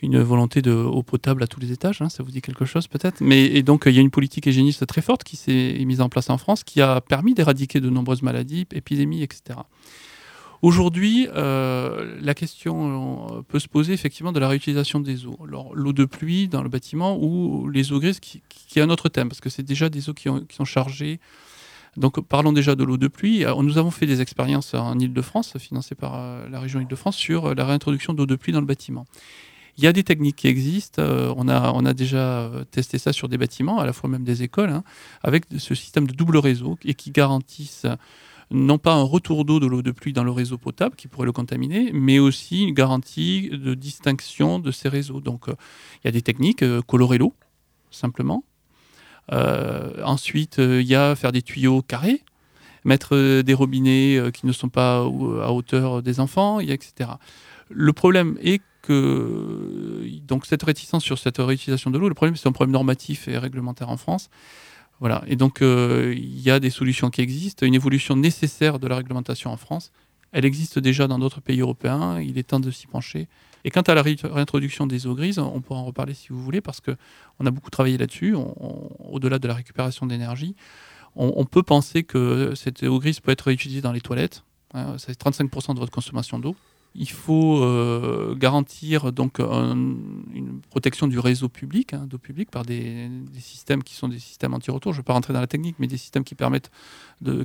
[0.02, 2.88] une volonté de eau potable à tous les étages, hein, ça vous dit quelque chose
[2.88, 3.22] peut-être?
[3.22, 6.11] Mais et donc il y a une politique hygiéniste très forte qui s'est mise en
[6.11, 9.61] place en France, qui a permis d'éradiquer de nombreuses maladies, épidémies, etc.
[10.62, 15.38] Aujourd'hui, euh, la question euh, peut se poser effectivement de la réutilisation des eaux.
[15.49, 18.42] Alors, l'eau de pluie dans le bâtiment ou les eaux grises, qui,
[18.77, 21.18] est un autre thème, parce que c'est déjà des eaux qui, sont chargées.
[21.96, 23.44] Donc, parlons déjà de l'eau de pluie.
[23.46, 27.64] Euh, nous avons fait des expériences en Ile-de-France, financées par la région Ile-de-France, sur la
[27.64, 29.07] réintroduction d'eau de pluie dans le bâtiment.
[29.79, 31.03] Il y a des techniques qui existent.
[31.03, 34.85] on, a, déjà testé ça sur des bâtiments, à la fois même des écoles, hein,
[35.23, 37.87] avec ce système de double réseau et qui garantissent
[38.50, 41.26] non pas un retour d'eau de l'eau de pluie dans le réseau potable qui pourrait
[41.26, 45.20] le contaminer, mais aussi une garantie de distinction de ces réseaux.
[45.20, 45.54] Donc euh,
[46.02, 47.34] il y a des techniques, euh, colorer l'eau,
[47.90, 48.44] simplement.
[49.32, 52.24] Euh, ensuite, il y a faire des tuyaux carrés,
[52.84, 57.10] mettre des robinets qui ne sont pas à hauteur des enfants, etc.
[57.68, 62.48] Le problème est que donc cette réticence sur cette réutilisation de l'eau, le problème c'est
[62.48, 64.30] un problème normatif et réglementaire en France.
[65.00, 65.22] Voilà.
[65.26, 68.96] Et donc, euh, il y a des solutions qui existent, une évolution nécessaire de la
[68.96, 69.92] réglementation en France.
[70.32, 72.20] Elle existe déjà dans d'autres pays européens.
[72.20, 73.26] Il est temps de s'y pencher
[73.64, 76.60] Et quant à la réintroduction des eaux grises, on pourra en reparler si vous voulez,
[76.60, 78.36] parce qu'on a beaucoup travaillé là-dessus,
[79.00, 80.54] au-delà de la récupération d'énergie.
[81.16, 84.44] On, peut penser que cette eau grise peut être réutilisée dans les toilettes.
[84.74, 86.54] Hein, c'est 35% de votre consommation d'eau.
[86.94, 93.09] Il faut euh, garantir donc une protection du réseau public, hein, d'eau publique, par des,
[93.38, 94.92] systèmes qui sont des systèmes anti-retour.
[94.92, 96.70] Je ne vais pas rentrer dans la technique, mais des systèmes qui permettent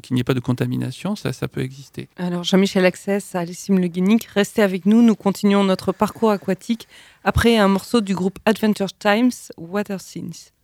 [0.02, 2.10] qu'il n'y ait pas de contamination, ça, ça peut exister.
[2.18, 5.02] Alors Jean-Michel Access, Alessime Le Guinic, restez avec nous.
[5.02, 6.88] Nous continuons notre parcours aquatique
[7.24, 10.55] après un morceau du groupe Adventure Times, Water Scenes.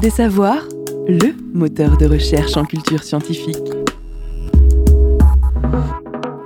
[0.00, 0.66] Des Savoirs,
[1.06, 3.58] le moteur de recherche en culture scientifique.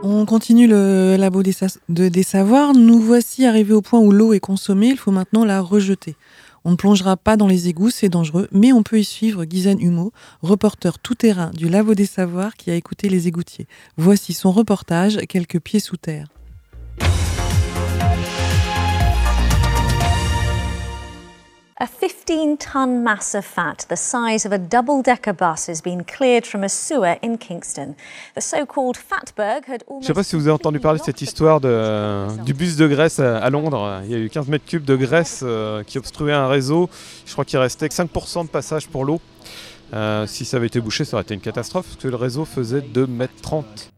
[0.03, 2.75] On continue le Labo des, Savoirs.
[2.75, 4.89] Nous voici arrivés au point où l'eau est consommée.
[4.89, 6.17] Il faut maintenant la rejeter.
[6.65, 9.81] On ne plongera pas dans les égouts, c'est dangereux, mais on peut y suivre Guyzane
[9.81, 13.69] Humeau, reporter tout-terrain du Labo des Savoirs qui a écouté les égoutiers.
[13.97, 16.27] Voici son reportage, quelques pieds sous terre.
[21.79, 26.05] A 15 ton mass of fat, the size of a double decker bus, has been
[26.05, 27.95] cleared from a sewer in Kingston.
[28.35, 30.05] The so called Fatberg had almost.
[30.05, 32.87] Je sais pas si vous avez entendu parler de cette histoire de, du bus de
[32.87, 34.01] graisse à Londres.
[34.05, 36.89] Il y a eu 15 mètres cubes de graisse euh, qui obstruait un réseau.
[37.27, 39.21] Je crois qu'il restait 5% de passage pour l'eau.
[39.93, 42.47] Euh, si ça avait été bouché, ça aurait été une catastrophe parce que le réseau
[42.47, 43.93] faisait 2 mètres 30.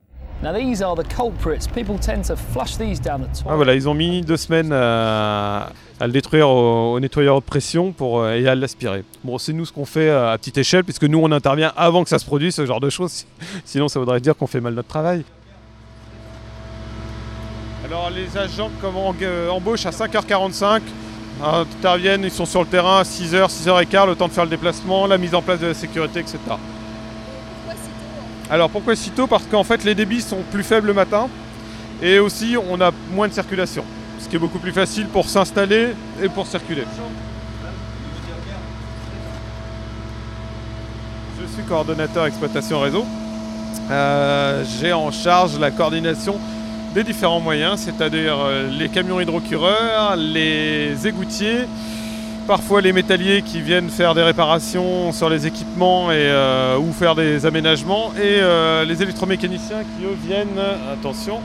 [3.49, 5.71] Ah voilà, ils ont mis deux semaines à,
[6.01, 9.03] le détruire au, nettoyeur de pression pour, euh, et à l'aspirer.
[9.25, 12.09] Bon, c'est nous ce qu'on fait à petite échelle, puisque nous on intervient avant que
[12.09, 13.27] ça se produise, ce genre de choses.
[13.65, 15.25] Sinon, ça voudrait dire qu'on fait mal notre travail.
[17.85, 20.83] Alors, les agents euh, embauchent à 5h45,
[21.43, 25.09] interviennent, ils sont sur le terrain à 6h, 6h15, le temps de faire le déplacement,
[25.09, 26.39] la mise en place de la sécurité, etc.
[28.51, 29.27] Alors pourquoi si tôt?
[29.27, 31.29] Parce qu'en fait les débits sont plus faibles le matin
[32.03, 33.85] et aussi on a moins de circulation.
[34.21, 35.89] Ce qui est beaucoup plus facile pour s'installer
[36.23, 36.85] et pour circuler.
[41.41, 43.05] Je suis coordonnateur exploitation réseau.
[43.91, 46.39] Euh, j'ai en charge la coordination
[46.95, 51.67] des différents moyens, c'est-à-dire euh, les camions hydrocureurs, les égoutiers,
[52.49, 57.45] parfois les métalliers qui viennent faire des réparations sur les équipements euh, ou faire des
[57.45, 60.59] aménagements et euh, les électromécaniciens qui eux viennent,
[60.91, 61.43] attention,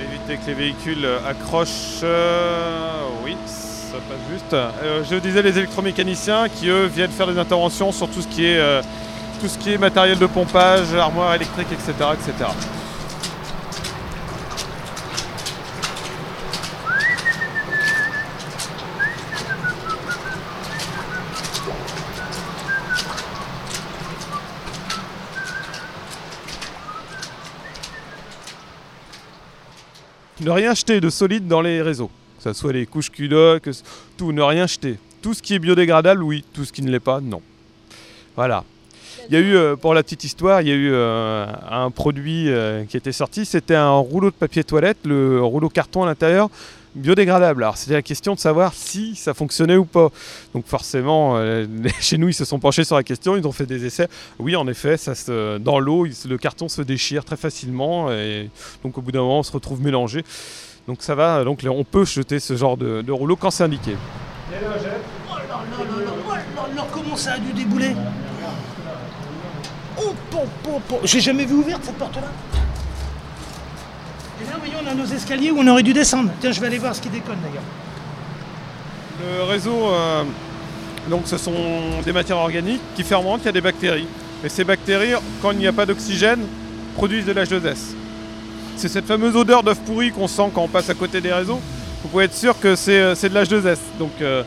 [0.00, 6.68] éviter que les véhicules accrochent, euh, oui ça passe juste, je disais les électromécaniciens qui
[6.68, 8.82] eux viennent faire des interventions sur tout ce qui est,
[9.40, 11.92] tout ce qui est matériel de pompage, armoire électrique, etc.
[12.14, 12.50] etc.
[30.40, 32.10] ne rien jeter de solide dans les réseaux.
[32.38, 33.68] Que ce soit les couches culottes,
[34.16, 34.98] tout, ne rien jeter.
[35.22, 36.44] Tout ce qui est biodégradable, oui.
[36.52, 37.42] Tout ce qui ne l'est pas, non.
[38.36, 38.64] Voilà.
[39.28, 41.90] Il y a eu, euh, pour la petite histoire, il y a eu euh, un
[41.90, 43.44] produit euh, qui était sorti.
[43.44, 46.48] C'était un rouleau de papier toilette, le rouleau carton à l'intérieur,
[46.94, 47.62] biodégradable.
[47.62, 50.10] Alors c'était la question de savoir si ça fonctionnait ou pas.
[50.54, 51.40] Donc forcément,
[52.00, 54.08] chez nous, ils se sont penchés sur la question, ils ont fait des essais.
[54.38, 58.50] Oui, en effet, ça se, dans l'eau, le carton se déchire très facilement et
[58.82, 60.24] donc au bout d'un moment, on se retrouve mélangé.
[60.86, 63.96] Donc ça va, donc on peut jeter ce genre de, rouleau quand c'est indiqué.
[64.50, 64.54] Oh
[66.74, 67.94] là, comment ça a dû débouler?
[69.98, 70.12] Oh,
[71.04, 72.32] J'ai jamais vu ouverte cette porte-là.
[74.62, 76.30] On a nos escaliers où on aurait dû descendre.
[76.40, 77.62] Tiens, je vais aller voir ce qui déconne d'ailleurs.
[79.20, 80.24] Le réseau, euh,
[81.08, 81.52] Donc ce sont
[82.04, 84.06] des matières organiques qui fermentent, qu'il y a des bactéries.
[84.44, 86.40] Et ces bactéries, quand il n'y a pas d'oxygène,
[86.96, 87.94] produisent de l'H2S.
[88.76, 91.60] C'est cette fameuse odeur d'œuf pourri qu'on sent quand on passe à côté des réseaux.
[92.02, 93.78] Vous pouvez être sûr que c'est euh, de l'H2S.
[93.98, 94.42] Donc, euh,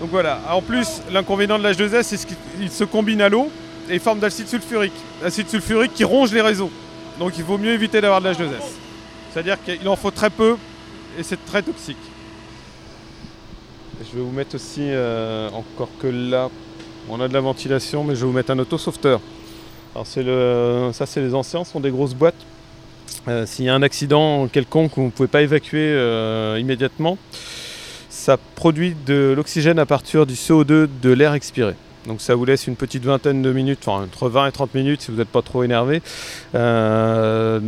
[0.00, 0.40] donc voilà.
[0.50, 3.50] En plus, l'inconvénient de l'H2S, c'est qu'il se combine à l'eau
[3.88, 4.92] et il forme d'acide sulfurique.
[5.24, 6.70] Acide sulfurique qui ronge les réseaux.
[7.18, 8.89] Donc il vaut mieux éviter d'avoir de l'H2S.
[9.32, 10.56] C'est-à-dire qu'il en faut très peu
[11.18, 11.96] et c'est très toxique.
[14.00, 16.48] je vais vous mettre aussi, euh, encore que là,
[17.08, 19.20] on a de la ventilation, mais je vais vous mettre un autosauveteur.
[19.94, 22.46] Alors c'est le, ça c'est les anciens, ce sont des grosses boîtes.
[23.28, 27.18] Euh, s'il y a un accident quelconque où vous ne pouvez pas évacuer euh, immédiatement,
[28.08, 31.74] ça produit de l'oxygène à partir du CO2 de l'air expiré.
[32.06, 35.02] Donc ça vous laisse une petite vingtaine de minutes, enfin entre 20 et 30 minutes
[35.02, 36.02] si vous n'êtes pas trop énervé,
[36.54, 37.58] euh,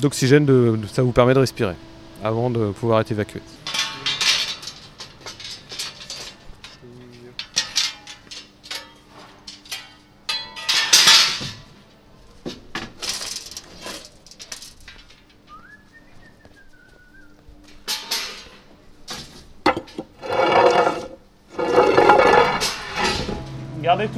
[0.00, 1.74] d'oxygène, ça vous permet de respirer
[2.22, 3.40] avant de pouvoir être évacué.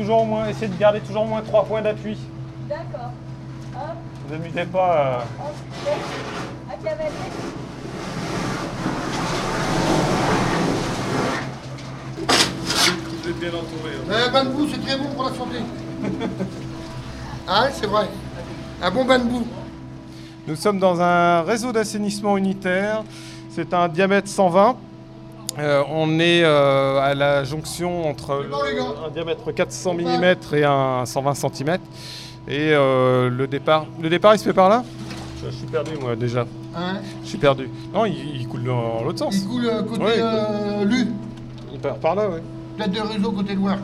[0.04, 2.18] Toujours au moins, essayez de garder toujours au moins 3 points d'appui.
[2.68, 3.10] D'accord.
[3.72, 3.78] Ne
[4.28, 4.96] vous amusez pas.
[4.98, 5.18] Euh...
[13.22, 13.92] Vous êtes bien entouré.
[14.10, 14.26] Hein.
[14.26, 15.56] Un bain de boue, c'est très bon pour la santé.
[17.48, 18.06] ah, c'est vrai.
[18.82, 19.46] Un bon bain de boue.
[20.46, 23.04] Nous sommes dans un réseau d'assainissement unitaire.
[23.48, 24.76] C'est un diamètre 120
[25.58, 28.44] euh, on est euh, à la jonction entre
[29.06, 30.24] un diamètre 400 mm
[30.54, 31.78] et un 120 cm.
[32.48, 34.84] Et euh, le départ, le départ, il se fait par là?
[35.44, 36.46] Je, suis perdu moi déjà.
[36.74, 37.68] Hein je suis perdu.
[37.92, 39.36] Non, il, coule dans l'autre sens.
[39.36, 40.22] Il coule côté
[40.84, 41.08] Lu.
[41.72, 42.40] Il part par là, oui.
[42.78, 43.78] Tête de réseau côté Loire.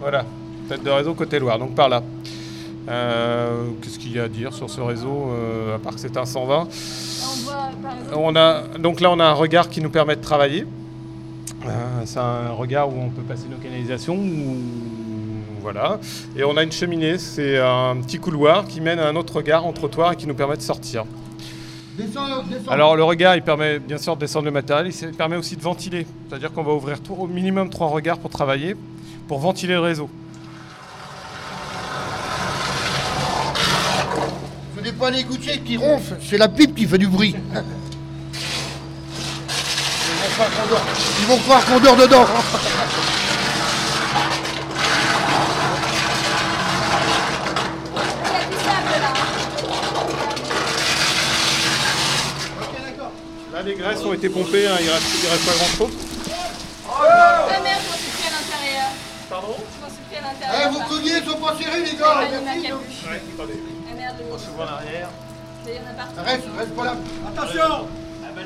[0.00, 0.24] Voilà,
[0.68, 2.02] tête de réseau côté Loire, donc par là.
[2.86, 5.30] Qu'est-ce qu'il y a à dire sur ce réseau,
[5.74, 6.68] à part que c'est un 120
[8.14, 10.66] on a, Donc là, on a un regard qui nous permet de travailler.
[12.04, 14.18] C'est un regard où on peut passer nos canalisations.
[15.60, 15.98] voilà.
[16.36, 19.64] Et on a une cheminée, c'est un petit couloir qui mène à un autre regard
[19.64, 21.04] en trottoir et qui nous permet de sortir.
[22.68, 25.62] Alors le regard, il permet bien sûr de descendre le matériel, il permet aussi de
[25.62, 26.06] ventiler.
[26.28, 28.76] C'est-à-dire qu'on va ouvrir au minimum trois regards pour travailler,
[29.28, 30.08] pour ventiler le réseau.
[34.76, 37.36] Ce n'est pas les gouttières qui ronflent, c'est la pipe qui fait du bruit.
[41.20, 42.26] Ils vont croire qu'on dort dedans.
[53.52, 55.92] Là, les graisses ont été pompées, hein, il ne reste, reste, pas grand chose.
[56.88, 57.02] Oh
[57.48, 58.88] la merde, je suis pris à l'intérieur.
[59.28, 59.56] Pardon?
[59.58, 60.70] Je suis pris à l'intérieur.
[60.70, 62.16] Eh, vos colliers sont pas serrés, les gars.
[62.18, 63.60] Ouais, attendez.
[63.90, 65.08] Ah merde, on se voit en arrière.
[66.24, 66.96] Reste, reste pas là.
[67.28, 67.86] Attention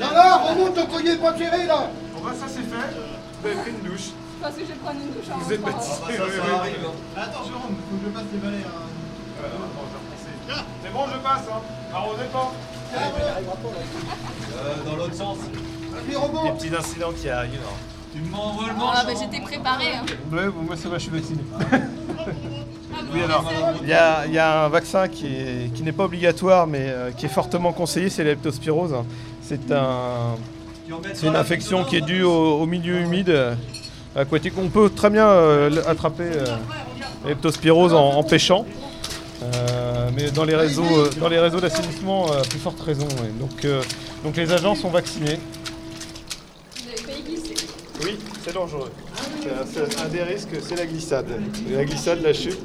[0.00, 1.90] Non, non, remonte ton collier pas serré, là.
[2.14, 2.96] Bon, ça c'est fait.
[3.40, 4.10] Vous avez pris une douche.
[4.38, 5.92] Je pense que je vais prendre une douche en Vous êtes baptisé.
[6.02, 6.84] Ah, ça, ça arrive.
[6.84, 7.20] Hein.
[7.20, 8.64] Attends, Jérôme, faut que je passe les balais.
[8.66, 8.86] Hein.
[9.44, 11.44] Euh, c'est bon, je passe.
[11.50, 11.60] Hein.
[11.94, 12.52] Arrosez pas.
[12.96, 15.38] Euh, dans l'autre sens.
[16.06, 17.60] Des petits incidents qui arrivent.
[17.66, 17.76] Hein.
[18.14, 18.96] Tu m'envoies le manche.
[18.96, 19.94] Ah, bah j'étais préparé.
[19.94, 20.04] Hein.
[20.32, 21.40] Ouais, bon, moi ça va, je suis vacciné.
[23.12, 23.44] Oui, alors,
[23.82, 27.26] il y, a, y a un vaccin qui n'est qui pas obligatoire, mais euh, qui
[27.26, 28.94] est fortement conseillé, c'est la leptospirose.
[29.48, 30.34] C'est un,
[31.14, 33.54] c'est une infection qui est due au, milieu humide euh,
[34.16, 34.54] aquatique.
[34.58, 36.56] On peut très bien euh, attraper euh,
[37.24, 38.66] l'heptospirose en, pêchant.
[40.16, 43.06] mais dans les réseaux, dans les réseaux d'assainissement, à plus forte raison.
[43.38, 43.64] Donc,
[44.24, 45.38] donc les agents sont vaccinés.
[48.02, 48.90] Oui, c'est dangereux.
[49.72, 51.28] C'est un des risques, c'est la glissade.
[51.70, 52.58] La glissade, la chute.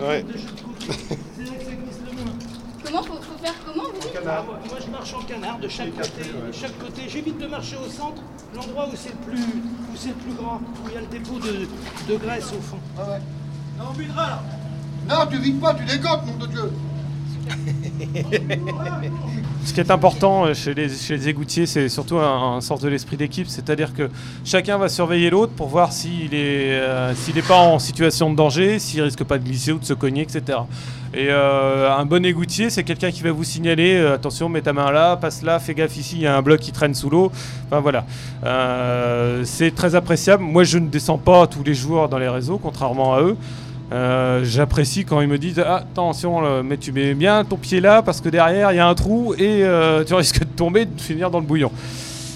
[0.00, 0.24] Ouais.
[2.82, 4.44] Comment faut, faut faire comment vous canard.
[4.44, 6.22] Moi, je marche en canard de chaque côté.
[6.22, 7.02] De chaque côté.
[7.08, 8.22] J'évite de marcher au centre,
[8.54, 11.06] l'endroit où c'est le plus où c'est le plus grand, où il y a le
[11.06, 11.66] dépôt de,
[12.12, 12.78] de graisse au fond.
[12.98, 13.20] Ah ouais.
[13.78, 14.42] Non, on videra là.
[15.08, 16.72] Non, tu vides pas, tu dégotes, mon de Dieu.
[19.64, 23.16] Ce qui est important euh, chez les, chez égoutiers, c'est surtout un, sens de l'esprit
[23.16, 24.08] d'équipe, c'est-à-dire que
[24.44, 28.78] chacun va surveiller l'autre pour voir s'il est euh, n'est pas en situation de danger,
[28.78, 30.60] s'il risque pas de glisser ou de se cogner, etc.
[31.12, 34.90] Et euh, un bon égoutier, c'est quelqu'un qui va vous signaler attention, mets ta main
[34.90, 37.30] là, passe là, fais gaffe ici, il y a un bloc qui traîne sous l'eau.
[37.70, 38.06] Enfin voilà,
[39.44, 40.42] c'est très appréciable.
[40.42, 43.36] Moi, je ne descends pas tous les jours dans les réseaux, contrairement à eux.
[43.92, 48.02] Euh, j'apprécie quand ils me disent ah, attention, mais tu mets bien ton pied là
[48.02, 51.00] parce que derrière il y a un trou et euh, tu risques de tomber, de
[51.00, 51.72] finir dans le bouillon.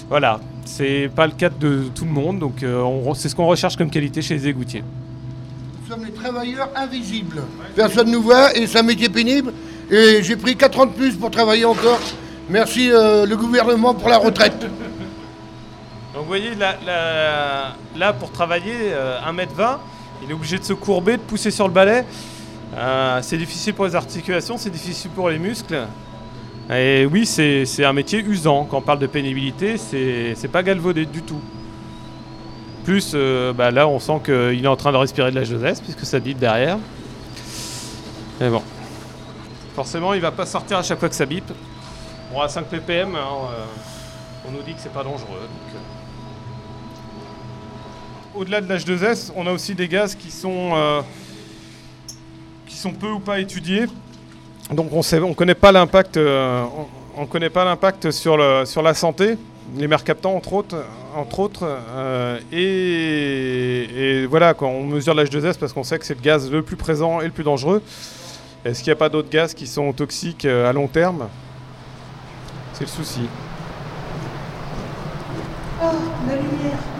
[0.09, 0.39] Voilà.
[0.65, 2.83] C'est pas le cas de tout le monde, donc euh,
[3.13, 4.83] c'est ce qu'on recherche comme qualité chez les égoutiers.
[5.83, 7.41] Nous sommes les travailleurs invisibles.
[7.75, 9.53] Personne ne nous voit et c'est un métier pénible.
[9.89, 11.99] Et j'ai pris 4 ans de plus pour travailler encore.
[12.49, 14.59] Merci euh, le gouvernement pour la retraite.
[14.59, 16.75] Donc vous voyez, là,
[17.95, 18.91] là pour travailler,
[19.29, 19.77] 1m20,
[20.23, 22.05] il est obligé de se courber, de pousser sur le balai.
[23.21, 25.87] c'est difficile pour les articulations, c'est difficile pour les muscles.
[26.69, 28.65] Et oui, c'est un métier usant.
[28.65, 31.41] Quand on parle de pénibilité, c'est pas galvaudé du tout.
[32.83, 35.81] Plus, euh, bah là, on sent qu'il est en train de respirer de la jeunesse,
[35.81, 36.77] puisque ça bip derrière.
[38.39, 38.61] Mais bon.
[39.73, 41.51] Forcément, il va pas sortir à chaque fois que ça bip.
[42.31, 43.65] Bon, à 5 ppm, hein, euh,
[44.47, 45.41] on nous dit que c'est pas dangereux.
[45.41, 45.77] Euh.
[48.35, 51.03] Au-delà de l'H2S, on a aussi des gaz qui sont,
[52.67, 53.85] qui sont peu ou pas étudiés.
[54.71, 56.65] Donc on ne on connaît pas l'impact, euh,
[57.15, 59.37] on, connaît pas l'impact sur, la santé,
[59.75, 60.83] les mercaptants entre autres,
[61.15, 61.63] entre autres.
[61.63, 66.77] Euh, et, voilà, on mesure l'H2S parce qu'on sait que c'est le gaz le plus
[66.77, 67.83] présent et le plus dangereux.
[68.65, 71.27] Est-ce qu'il n'y a pas d'autres gaz qui sont toxiques euh, à long terme?
[72.73, 73.21] C'est le souci.
[75.79, 75.85] Oh,
[76.27, 76.94] la lumière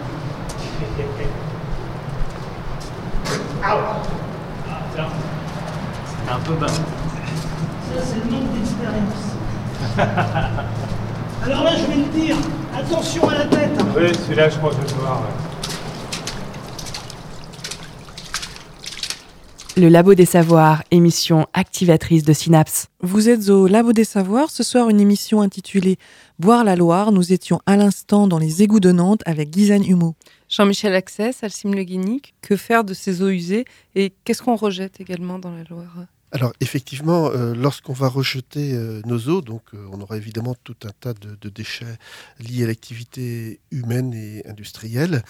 [3.68, 4.00] Ah,
[4.94, 5.08] tiens.
[6.30, 6.66] Un peu bas
[8.02, 9.36] c'est le nombre d'expérience.
[11.44, 12.36] Alors là, je vais le dire,
[12.76, 13.70] attention à la tête.
[13.96, 15.22] Oui, celui-là, je crois que je vais voir.
[19.78, 22.88] Le Labo des Savoirs, émission activatrice de Synapse.
[23.02, 25.98] Vous êtes au Labo des Savoirs, ce soir une émission intitulée
[26.38, 27.12] Boire la Loire.
[27.12, 30.14] Nous étions à l'instant dans les égouts de Nantes avec Guyane Humeau.
[30.50, 33.64] Jean-Michel Accès, Alcime Le Guinic, que faire de ces eaux usées
[33.94, 36.06] et qu'est-ce qu'on rejette également dans la Loire?
[36.32, 40.76] Alors effectivement, euh, lorsqu'on va rejeter euh, nos eaux, donc euh, on aura évidemment tout
[40.84, 41.96] un tas de, de déchets
[42.38, 45.22] liés à l'activité humaine et industrielle,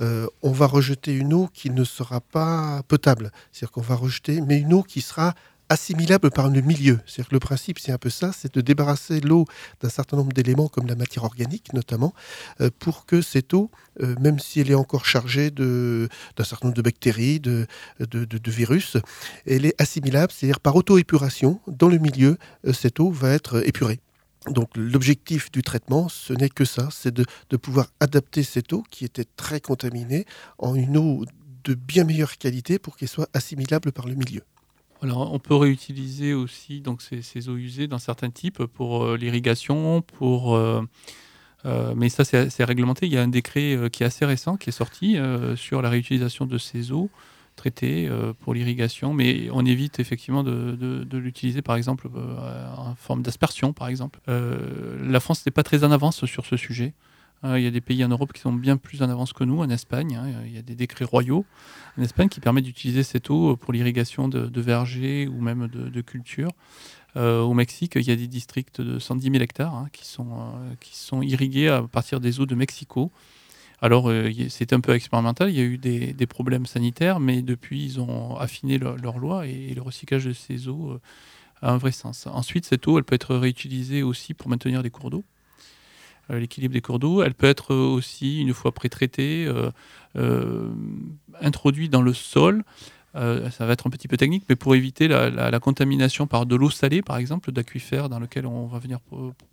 [0.00, 3.30] on va rejeter une eau qui ne sera pas potable.
[3.52, 5.34] C'est-à-dire qu'on va rejeter, mais une eau qui sera
[5.68, 6.98] assimilable par le milieu.
[7.06, 9.44] C'est-à-dire que le principe, c'est un peu ça, c'est de débarrasser l'eau
[9.80, 12.14] d'un certain nombre d'éléments, comme la matière organique notamment,
[12.60, 16.08] euh, pour que cette eau, euh, même si elle est encore chargée d'un
[16.44, 17.66] certain nombre de bactéries, de,
[18.00, 18.96] de, virus,
[19.46, 24.00] elle est assimilable, c'est-à-dire par auto-épuration, dans le milieu, euh, cette eau va être épurée.
[24.46, 28.84] Donc l'objectif du traitement, ce n'est que ça, c'est de, de pouvoir adapter cette eau
[28.90, 30.24] qui était très contaminée
[30.58, 31.24] en une eau
[31.64, 34.42] de bien meilleure qualité pour qu'elle soit assimilable par le milieu.
[35.02, 40.02] Alors, on peut réutiliser aussi donc, ces, eaux usées dans certains types pour euh, l'irrigation,
[40.02, 40.56] pour.
[40.56, 40.82] Euh,
[41.66, 43.06] euh, mais ça, c'est réglementé.
[43.06, 45.16] Il y a un décret qui est assez récent qui est sorti
[45.56, 47.10] sur la réutilisation de ces eaux
[47.56, 48.08] traitées
[48.40, 52.08] pour l'irrigation, mais on évite effectivement de, l'utiliser, par exemple,
[52.76, 54.20] en forme d'aspersion, par exemple.
[54.28, 56.94] la France n'est pas très en avance sur ce sujet.
[57.44, 59.44] Euh, il y a des pays en Europe qui sont bien plus en avance que
[59.44, 60.16] nous, en Espagne.
[60.16, 60.42] Hein.
[60.46, 61.44] il y a des décrets royaux
[61.96, 66.50] en Espagne qui permettent d'utiliser cette eau pour l'irrigation de, vergers ou même de, cultures.
[67.16, 70.28] Euh, au Mexique, il y a des districts de 110 000 hectares hein, qui, sont,
[70.30, 73.10] euh, qui sont irrigués à partir des eaux de Mexico.
[73.80, 74.10] Alors,
[74.48, 78.36] c'est un peu expérimental, il y a eu des, problèmes sanitaires, mais depuis, ils ont
[78.36, 80.98] affiné leur, loi et, le recyclage de ces eaux
[81.62, 82.26] a un vrai sens.
[82.26, 85.24] Ensuite, cette eau, elle peut être réutilisée aussi pour maintenir des cours d'eau.
[86.30, 87.22] Euh, l'équilibre des cours d'eau.
[87.22, 89.70] Elle peut être aussi, une fois pré-traitée, euh,
[90.16, 90.68] euh,
[91.40, 92.64] introduite dans le sol.
[93.14, 96.70] ça va être un petit peu technique, mais pour éviter la, contamination par de l'eau
[96.70, 99.00] salée, par exemple, d'aquifères dans lequel on va venir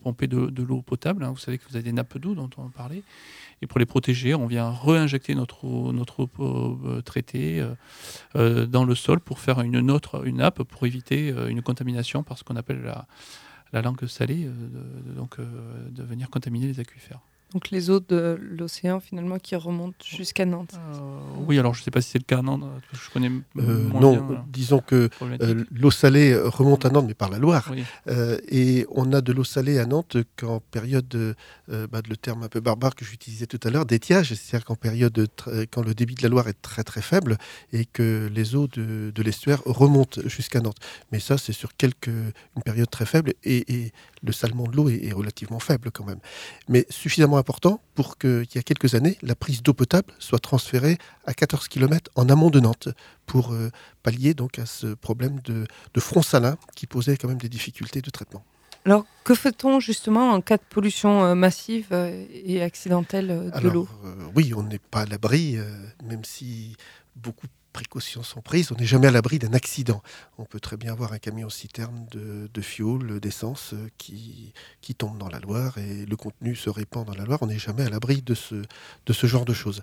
[0.03, 1.23] pomper de, l'eau potable.
[1.23, 1.31] Hein.
[1.31, 3.01] Vous savez que vous avez des nappes d'eau dont on parlait.
[3.61, 7.65] Et pour les protéger, on vient réinjecter notre eau, notre eau traitée
[8.35, 9.75] dans le sol pour faire une
[10.25, 13.07] une nappe pour éviter une contamination par ce qu'on appelle la,
[13.75, 17.19] la langue salée, euh, donc, euh, de venir contaminer les aquifères.
[17.55, 20.73] Donc les eaux de l'océan finalement qui remontent jusqu'à Nantes.
[20.75, 23.31] Euh, oui, alors je ne sais pas si c'est le cas à Nantes, je connais
[23.59, 27.71] euh, Non, disons que euh, l'eau salée remonte à Nantes, mais par la Loire.
[28.49, 31.35] et on a de l'eau salée à Nantes qu'en période,
[31.69, 35.25] bah, le terme un peu barbare que j'utilisais tout à l'heure, d'étiage, c'est-à-dire qu'en période,
[35.71, 37.37] quand le débit de la Loire est très très faible
[37.71, 40.79] et que les eaux de, l'estuaire remontent jusqu'à Nantes.
[41.13, 43.93] Mais ça, c'est sur quelques, une période très faible et,
[44.23, 46.17] le salement de l'eau est, est relativement faible quand même.
[46.67, 50.97] Mais suffisamment important pour qu'il y a quelques années, la prise d'eau potable soit transférée
[51.27, 52.89] à 14 km en amont de Nantes
[53.27, 53.69] pour euh,
[54.01, 55.67] pallier donc à ce problème de,
[55.99, 58.43] front salin qui posait quand même des difficultés de traitement.
[58.83, 63.87] Alors, que fait-on justement en cas de pollution euh, massive euh, et accidentelle de l'eau?
[64.35, 65.57] Oui, on n'est pas à l'abri,
[66.03, 66.75] même si
[67.15, 70.01] beaucoup précautions sont prises, on n'est jamais à l'abri d'un accident.
[70.37, 74.95] On peut très bien avoir un camion citerne de, de fioul, d'essence euh, qui, qui
[74.95, 77.39] tombe dans la Loire et le contenu se répand dans la Loire.
[77.41, 79.81] On n'est jamais à l'abri de ce, de ce genre de choses.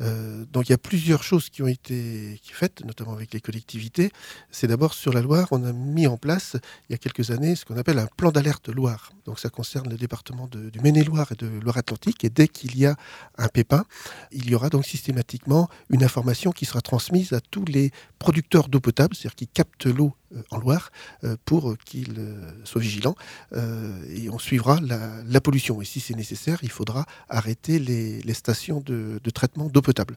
[0.00, 4.10] Euh, donc il y a plusieurs choses qui ont été faites, notamment avec les collectivités.
[4.50, 6.56] C'est d'abord sur la Loire, on a mis en place
[6.88, 9.12] il y a quelques années ce qu'on appelle un plan d'alerte Loire.
[9.26, 12.24] Donc ça concerne le département du Maine-et-Loire et de Loire-Atlantique.
[12.24, 12.96] Et dès qu'il y a
[13.36, 13.84] un pépin,
[14.32, 18.80] il y aura donc systématiquement une information qui sera transmise à tous les producteurs d'eau
[18.80, 20.90] potable, c'est-à-dire qui captent l'eau euh, en Loire,
[21.24, 23.16] euh, pour qu'ils euh, soient vigilants.
[23.54, 25.80] et on suivra la, pollution.
[25.80, 30.16] Et si c'est nécessaire, il faudra arrêter les, stations de, traitement d'eau potable.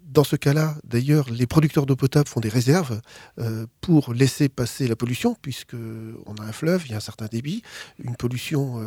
[0.00, 3.00] Dans ce cas-là, d'ailleurs, les producteurs d'eau potable font des réserves
[3.80, 5.76] pour laisser passer la pollution, puisque
[6.26, 7.62] on a un fleuve, il y a un certain débit.
[8.02, 8.80] Une pollution,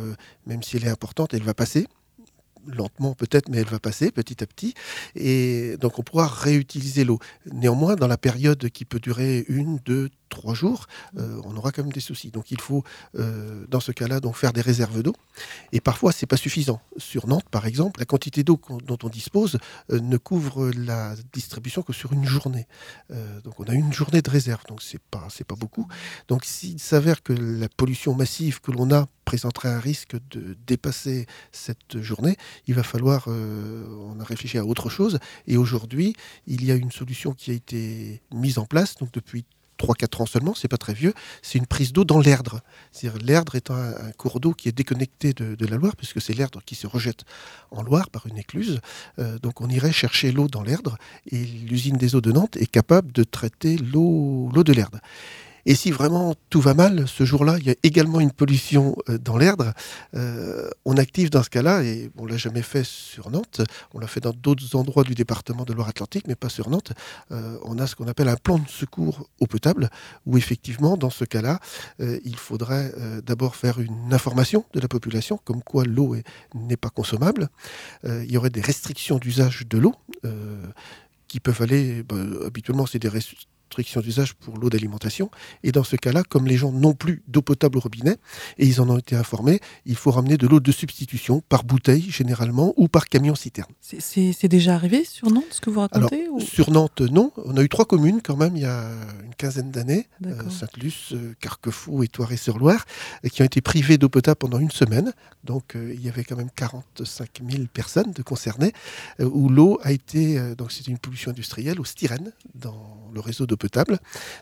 [0.46, 1.86] même si elle est importante, elle va passer
[2.66, 4.74] lentement peut-être, mais elle va passer petit à petit.
[5.14, 7.18] Et donc on pourra réutiliser l'eau.
[7.52, 10.86] Néanmoins, dans la période qui peut durer une, deux, trois jours,
[11.18, 12.30] euh, on aura quand même des soucis.
[12.30, 12.82] Donc il faut,
[13.18, 15.14] euh, dans ce cas-là, donc faire des réserves d'eau.
[15.72, 16.80] Et parfois, c'est pas suffisant.
[16.96, 19.58] Sur Nantes, par exemple, la quantité d'eau dont on dispose
[19.90, 22.66] euh, ne couvre la distribution que sur une journée.
[23.44, 25.86] donc on a une journée de réserve, donc c'est pas c'est pas beaucoup.
[26.28, 31.26] Donc s'il s'avère que la pollution massive que l'on a présenterait un risque de dépasser
[31.52, 35.18] cette journée, il va falloir, on a réfléchi à autre chose.
[35.46, 36.14] Et aujourd'hui,
[36.46, 39.44] il y a une solution qui a été mise en place, donc depuis
[39.82, 41.12] 3-4 ans seulement, c'est pas très vieux,
[41.42, 42.60] c'est une prise d'eau dans l'Erdre.
[43.20, 46.74] L'Erdre est un, cours d'eau qui est déconnecté de, la Loire, puisque c'est l'Erdre qui
[46.74, 47.24] se rejette
[47.70, 48.80] en Loire par une écluse.
[49.18, 50.96] Euh, donc on irait chercher l'eau dans l'Erdre,
[51.30, 54.98] et l'usine des eaux de Nantes est capable de traiter l'eau de l'Erdre.
[55.64, 59.18] Et si vraiment tout va mal, ce jour-là, il y a également une pollution euh,
[59.18, 59.72] dans l'Erdre.
[60.14, 63.60] Euh, on active dans ce cas-là, et on l'a jamais fait sur Nantes,
[63.94, 66.92] on l'a fait dans d'autres endroits du département de Loire-Atlantique, mais pas sur Nantes.
[67.30, 69.88] Euh, on a ce qu'on appelle un plan de secours eau potable,
[70.26, 71.60] où effectivement, dans ce cas-là,
[71.98, 72.92] il faudrait
[73.24, 76.16] d'abord faire une information de la population, comme quoi l'eau
[76.54, 77.48] n'est pas consommable.
[78.04, 79.94] il y aurait des restrictions d'usage de l'eau
[81.28, 85.30] qui peuvent aller, bah, habituellement c'est des restrictions restriction d'usage pour l'eau d'alimentation.
[85.62, 88.16] Et dans ce cas-là, comme les gens n'ont plus d'eau potable au robinet,
[88.58, 92.10] et ils en ont été informés, il faut ramener de l'eau de substitution par bouteille
[92.10, 93.72] généralement ou par camion citerne.
[93.80, 97.32] C'est déjà arrivé sur Nantes ce que vous racontez Sur Nantes, non.
[97.44, 98.90] On a eu trois communes quand même il y a
[99.24, 102.84] une quinzaine d'années, euh, Sainte-Luce, euh, Carquefou et Toiré-sur-Loire,
[103.30, 105.12] qui ont été privées d'eau potable pendant une semaine.
[105.44, 108.72] Donc euh, il y avait quand même 45 000 personnes de concernées,
[109.20, 113.56] où l'eau a été, donc c'est une pollution industrielle au styrène dans le réseau d'eau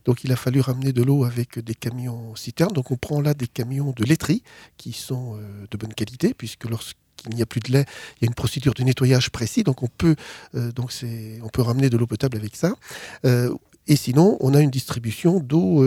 [0.04, 2.72] Donc il a fallu ramener de l'eau avec des camions citernes.
[2.72, 4.42] Donc on prend là des camions de laiterie
[4.76, 7.84] qui sont euh, de bonne qualité, puisque lorsqu'il n'y a plus de lait,
[8.16, 10.16] il y a une procédure de nettoyage précis, donc on peut,
[10.54, 10.92] euh, donc
[11.42, 12.74] on peut ramener de l'eau potable avec ça.
[13.24, 13.54] Euh,
[13.86, 15.82] et sinon, on a une distribution d'eau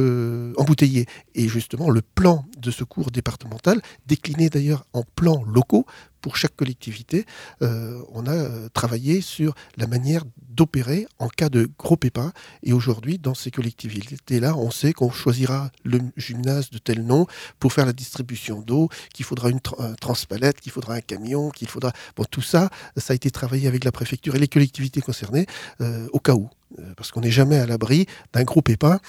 [0.57, 1.05] embouteillée.
[1.35, 5.85] Et justement, le plan de secours départemental, décliné d'ailleurs en plans locaux,
[6.23, 7.25] pour chaque collectivité,
[7.61, 12.31] euh, on a euh, travaillé sur la manière d'opérer en cas de gros pépins.
[12.63, 17.27] Et aujourd'hui, dans ces collectivités-là, on sait qu'on choisira le gymnase de tel nom
[17.59, 19.59] pour faire la distribution d'eau, qu'il faudra une
[19.99, 21.91] transpalette, qu'il faudra un camion, qu'il faudra...
[22.15, 25.45] Bon, tout ça, ça a été travaillé avec la préfecture et les collectivités concernées
[25.81, 26.49] euh, au cas où
[26.97, 28.99] parce qu'on n'est jamais à l'abri d'un gros pépin.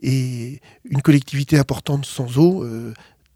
[0.00, 2.64] Et une collectivité importante sans eau,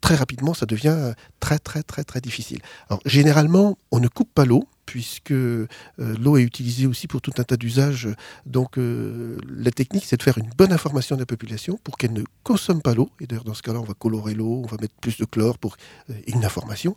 [0.04, 2.60] très rapidement, ça devient très, très, très, très difficile.
[2.90, 5.66] Alors, généralement, on ne coupe pas l'eau, puisque euh,
[5.98, 8.08] l'eau est utilisée aussi pour tout un tas d'usages.
[8.46, 12.12] Donc euh, la technique, c'est de faire une bonne information de la population pour qu'elle
[12.12, 13.10] ne consomme pas l'eau.
[13.20, 15.58] Et d'ailleurs, dans ce cas-là, on va colorer l'eau, on va mettre plus de chlore
[15.58, 15.76] pour
[16.10, 16.96] euh, une information.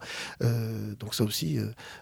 [0.99, 1.57] donc ça aussi,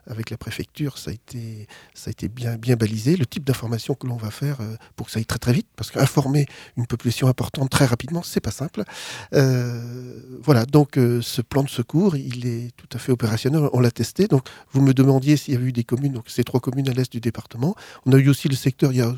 [0.08, 3.16] avec la préfecture, ça a été, ça a été bien, bien balisé.
[3.16, 4.58] Le type d'information que l'on va faire
[4.96, 8.42] pour que ça aille très très vite, parce qu'informer une population importante très rapidement, c'est
[8.42, 8.84] pas simple.
[9.32, 13.70] voilà, donc ce plan de secours, il est tout à fait opérationnel.
[13.74, 14.28] On l'a testé.
[14.28, 16.94] Donc vous me demandiez s'il y avait eu des communes, donc ces trois communes à
[16.94, 17.76] l'est du département.
[18.06, 19.14] On a eu aussi le secteur il y a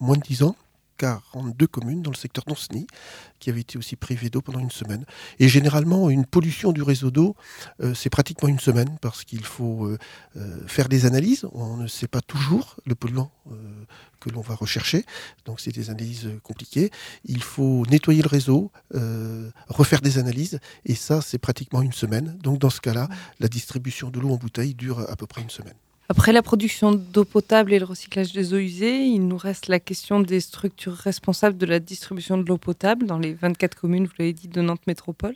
[0.00, 0.56] moins de dix ans,
[0.98, 2.86] 42 communes dans le secteur d'Onsny
[3.38, 5.04] qui avaient été aussi privées d'eau pendant une semaine.
[5.38, 7.36] Et généralement, une pollution du réseau d'eau,
[7.82, 9.98] euh, c'est pratiquement une semaine parce qu'il faut euh,
[10.36, 11.46] euh, faire des analyses.
[11.52, 13.30] On ne sait pas toujours le polluant
[14.20, 15.04] que l'on va rechercher,
[15.44, 16.90] donc c'est des analyses compliquées.
[17.26, 18.72] Il faut nettoyer le réseau,
[19.68, 22.38] refaire des analyses, et ça, c'est pratiquement une semaine.
[22.42, 25.50] Donc dans ce cas-là, la distribution de l'eau en bouteille dure à peu près une
[25.50, 25.74] semaine.
[26.10, 29.80] Après la production d'eau potable et le recyclage des eaux usées, il nous reste la
[29.80, 34.12] question des structures responsables de la distribution de l'eau potable dans les 24 communes, vous
[34.18, 35.34] l'avez dit, de Nantes Métropole.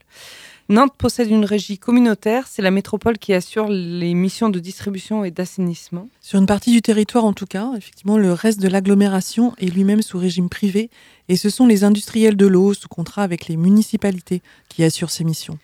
[0.68, 5.30] Nantes possède une régie communautaire, c'est la métropole qui assure les missions de distribution et
[5.30, 6.10] d'assainissement.
[6.20, 10.02] Sur une partie du territoire en tout cas, effectivement, le reste de l'agglomération est lui-même
[10.02, 10.90] sous régime privé
[11.30, 15.24] et ce sont les industriels de l'eau sous contrat avec les municipalités qui assurent ces
[15.24, 15.58] missions.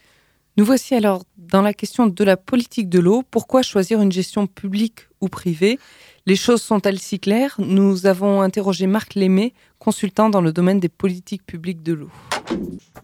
[0.56, 3.24] Nous voici alors dans la question de la politique de l'eau.
[3.28, 5.80] Pourquoi choisir une gestion publique ou privée?
[6.26, 7.56] Les choses sont-elles si claires?
[7.58, 12.10] Nous avons interrogé Marc Lémé, consultant dans le domaine des politiques publiques de l'eau.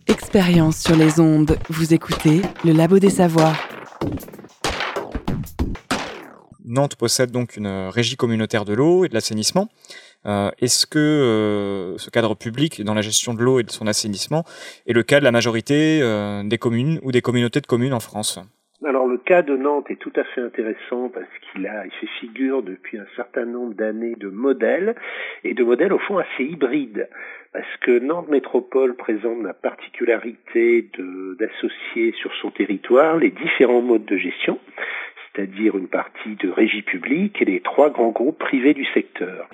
[0.06, 1.58] Expérience sur les ondes.
[1.68, 3.60] Vous écoutez le Labo des Savoirs.
[6.64, 9.68] Nantes possède donc une régie communautaire de l'eau et de l'assainissement.
[10.26, 13.86] Euh, est-ce que euh, ce cadre public dans la gestion de l'eau et de son
[13.86, 14.44] assainissement
[14.86, 18.00] est le cas de la majorité euh, des communes ou des communautés de communes en
[18.00, 18.38] France?
[18.84, 22.08] Alors le cas de Nantes est tout à fait intéressant parce qu'il a, il fait
[22.20, 24.94] figure depuis un certain nombre d'années de modèles
[25.44, 27.08] et de modèles au fond assez hybrides.
[27.52, 30.88] Parce que Nantes Métropole présente la particularité
[31.38, 34.58] d'associer sur son territoire les différents modes de gestion
[35.34, 39.48] c'est-à-dire une partie de régie publique et les trois grands groupes privés du secteur.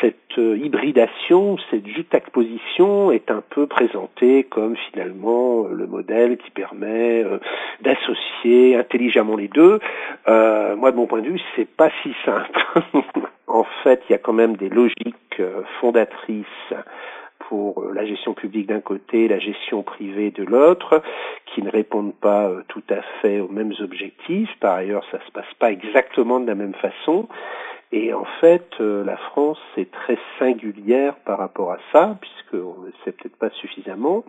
[0.00, 7.24] Cette euh, hybridation, cette juxtaposition est un peu présentée comme finalement le modèle qui permet
[7.24, 7.38] euh,
[7.80, 9.80] d'associer intelligemment les deux.
[10.28, 12.66] Euh, moi, de mon point de vue, c'est pas si simple.
[13.46, 15.40] en fait, il y a quand même des logiques
[15.80, 16.74] fondatrices
[17.48, 21.02] pour euh, la gestion publique d'un côté, la gestion privée de l'autre,
[21.46, 24.50] qui ne répondent pas euh, tout à fait aux mêmes objectifs.
[24.60, 27.28] Par ailleurs, ça se passe pas exactement de la même façon.
[27.92, 32.90] Et en fait, euh, la France est très singulière par rapport à ça, puisqu'on ne
[33.04, 34.24] sait peut-être pas suffisamment,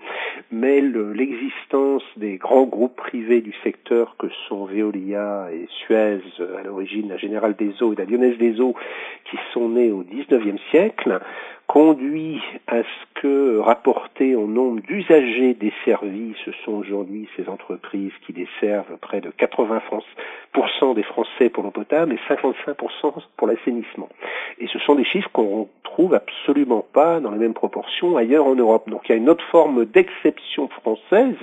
[0.51, 7.09] mais l'existence des grands groupes privés du secteur que sont Veolia et Suez, à l'origine
[7.09, 8.75] la Générale des Eaux et la Lyonnaise des Eaux,
[9.29, 11.19] qui sont nés au XIXe siècle,
[11.67, 18.31] conduit à ce que, rapporté au nombre d'usagers desservis, ce sont aujourd'hui ces entreprises qui
[18.31, 24.09] desservent près de 80% des Français pour l'eau potable et 55% pour l'assainissement.
[24.59, 28.55] Et ce sont des chiffres qu'on trouve absolument pas dans les mêmes proportions ailleurs en
[28.55, 28.89] Europe.
[28.89, 31.35] Donc il y a une autre forme d'exception française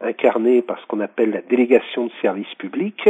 [0.00, 3.08] incarnée par ce qu'on appelle la délégation de services publics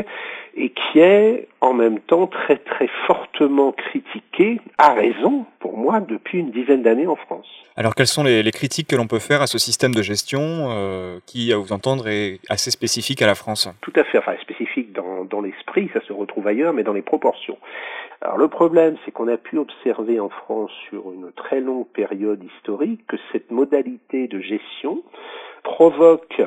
[0.56, 6.38] et qui est en même temps très très fortement critiquée, à raison pour moi, depuis
[6.38, 7.46] une dizaine d'années en France.
[7.76, 11.18] Alors quelles sont les, critiques que l'on peut faire à ce système de gestion euh,
[11.26, 13.68] qui, à vous entendre, est assez spécifique à la France?
[13.82, 17.02] Tout à fait, enfin spécifique dans, dans l'esprit, ça se retrouve ailleurs, mais dans les
[17.02, 17.58] proportions.
[18.20, 22.42] Alors le problème, c'est qu'on a pu observer en France sur une très longue période
[22.42, 25.02] historique que cette modalité de gestion
[25.62, 26.42] provoque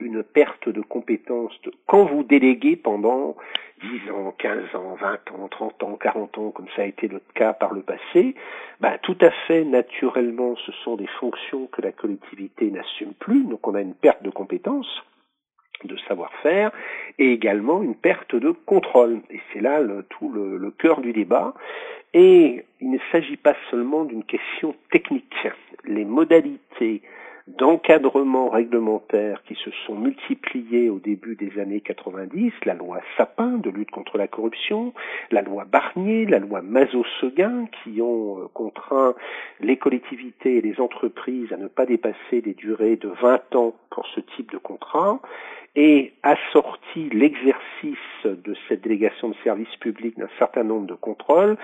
[0.00, 3.36] une perte de compétences quand vous déléguez pendant
[3.82, 7.20] 10 ans, 15 ans, 20 ans, 30 ans, 40 ans, comme ça a été le
[7.34, 8.34] cas par le passé,
[8.80, 13.66] bah, tout à fait naturellement, ce sont des fonctions que la collectivité n'assume plus, donc
[13.66, 15.02] on a une perte de compétences
[15.84, 16.72] de savoir-faire
[17.20, 19.20] et également une perte de contrôle.
[19.30, 21.54] Et c'est là tout le cœur du débat.
[22.14, 25.34] Et il ne s'agit pas seulement d'une question technique.
[25.84, 27.02] Les modalités
[27.56, 33.70] d'encadrement réglementaire qui se sont multipliés au début des années 90, la loi Sapin de
[33.70, 34.92] lutte contre la corruption,
[35.30, 39.14] la loi Barnier, la loi Mazot-Seguin qui ont euh, contraint
[39.60, 44.06] les collectivités et les entreprises à ne pas dépasser des durées de 20 ans pour
[44.14, 45.20] ce type de contrat,
[45.76, 51.56] et assorti l'exercice de cette délégation de service public d'un certain nombre de contrôles,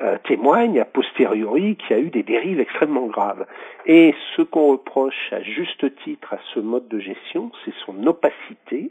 [0.00, 3.46] euh, témoigne a posteriori qu'il y a eu des dérives extrêmement graves.
[3.86, 8.90] Et ce qu'on reproche à juste titre à ce mode de gestion, c'est son opacité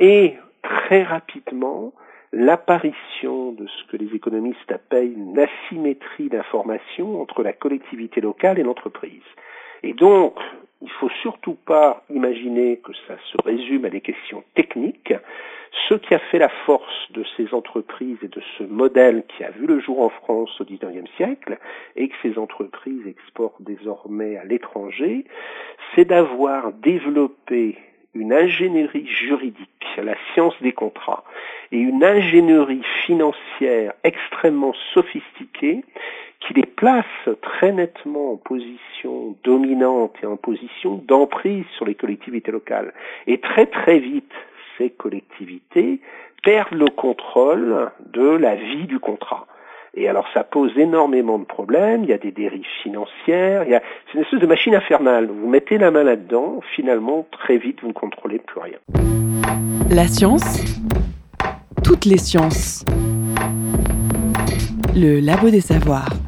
[0.00, 1.92] et très rapidement
[2.32, 8.62] l'apparition de ce que les économistes appellent une asymétrie d'information entre la collectivité locale et
[8.62, 9.22] l'entreprise.
[9.82, 10.38] Et donc,
[10.82, 15.14] il faut surtout pas imaginer que ça se résume à des questions techniques.
[15.88, 19.50] Ce qui a fait la force de ces entreprises et de ce modèle qui a
[19.50, 21.58] vu le jour en France au XIXe siècle
[21.96, 25.24] et que ces entreprises exportent désormais à l'étranger,
[25.94, 27.78] c'est d'avoir développé
[28.14, 31.24] une ingénierie juridique, la science des contrats,
[31.70, 35.84] et une ingénierie financière extrêmement sophistiquée
[36.40, 37.06] qui les place
[37.40, 42.92] très nettement en position dominante et en position d'emprise sur les collectivités locales.
[43.26, 44.32] Et très très vite,
[44.76, 46.00] ces collectivités
[46.42, 49.46] perdent le contrôle de la vie du contrat.
[49.94, 53.74] Et alors ça pose énormément de problèmes, il y a des dérives financières, il y
[53.74, 53.82] a...
[54.06, 55.28] c'est une espèce de machine infernale.
[55.28, 58.78] Vous mettez la main là-dedans, finalement, très vite, vous ne contrôlez plus rien.
[59.90, 60.64] La science
[61.84, 62.86] Toutes les sciences
[64.96, 66.21] Le Labo des Savoirs.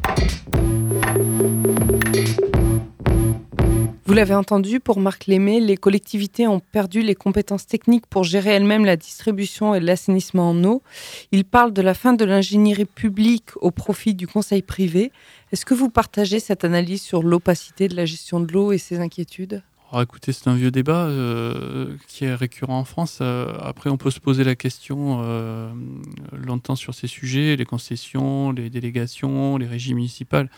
[4.15, 8.85] L'avez entendu, pour Marc Lémé, les collectivités ont perdu les compétences techniques pour gérer elles-mêmes
[8.85, 10.81] la distribution et l'assainissement en eau.
[11.33, 15.11] Il parle de la fin de l'ingénierie publique au profit du conseil privé.
[15.51, 18.99] Est-ce que vous partagez cette analyse sur l'opacité de la gestion de l'eau et ses
[18.99, 19.63] inquiétudes?
[19.91, 23.19] Alors écoutez, c'est un vieux débat euh, qui est récurrent en France.
[23.21, 25.71] Euh, après, on peut se poser la question euh,
[26.31, 30.49] longtemps sur ces sujets, les concessions, les délégations, les régies municipales.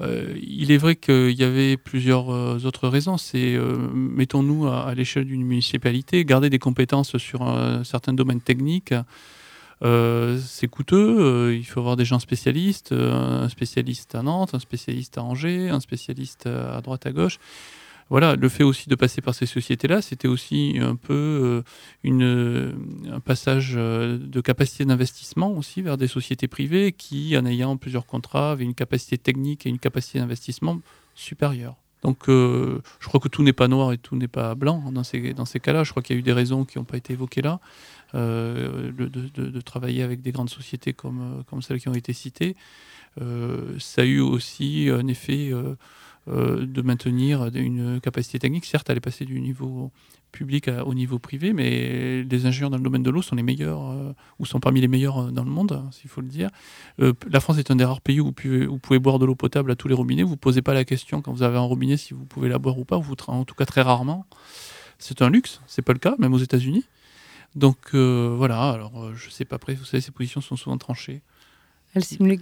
[0.00, 3.18] Il est vrai qu'il y avait plusieurs autres raisons.
[3.18, 3.58] C'est,
[3.92, 8.94] mettons-nous à, l'échelle d'une municipalité, garder des compétences sur un certain domaine technique.
[9.82, 15.22] c'est coûteux, il faut avoir des gens spécialistes, un spécialiste à Nantes, un spécialiste à
[15.22, 17.38] Angers, un spécialiste à droite à gauche
[18.10, 21.62] voilà, le fait aussi de passer par ces sociétés-là, c'était aussi un peu euh,
[22.02, 22.72] une, euh,
[23.12, 28.06] un passage euh, de capacité d'investissement aussi vers des sociétés privées qui, en ayant plusieurs
[28.06, 30.80] contrats, avaient une capacité technique et une capacité d'investissement
[31.14, 31.76] supérieure.
[32.02, 32.78] Donc je
[33.08, 35.58] crois que tout n'est pas noir et tout n'est pas blanc dans ces, dans ces
[35.58, 35.82] cas-là.
[35.82, 37.58] Je crois qu'il y a eu des raisons qui n'ont pas été évoquées là.
[38.14, 42.54] de, travailler avec des grandes sociétés comme, comme celles qui ont été citées.
[43.16, 45.52] ça a eu aussi un effet
[46.28, 48.64] de maintenir une capacité technique.
[48.64, 49.90] Certes, elle est passée du niveau
[50.32, 53.90] public au niveau privé, mais les ingénieurs dans le domaine de l'eau sont les meilleurs,
[53.90, 56.50] euh, ou sont parmi les meilleurs euh, dans le monde, s'il faut le dire.
[56.98, 59.34] la France est un des rares pays où vous pouvez, vous pouvez, boire de l'eau
[59.34, 60.22] potable à tous les robinets.
[60.22, 62.58] Vous ne posez pas la question quand vous avez un robinet si vous pouvez la
[62.58, 64.26] boire ou pas, vous, en tout cas très rarement.
[64.98, 66.84] C'est un luxe, c'est pas le cas, même aux États-Unis.
[67.54, 71.22] Donc voilà, alors je sais pas, après, vous savez, ces positions sont souvent tranchées.
[71.94, 72.36] Alcim Le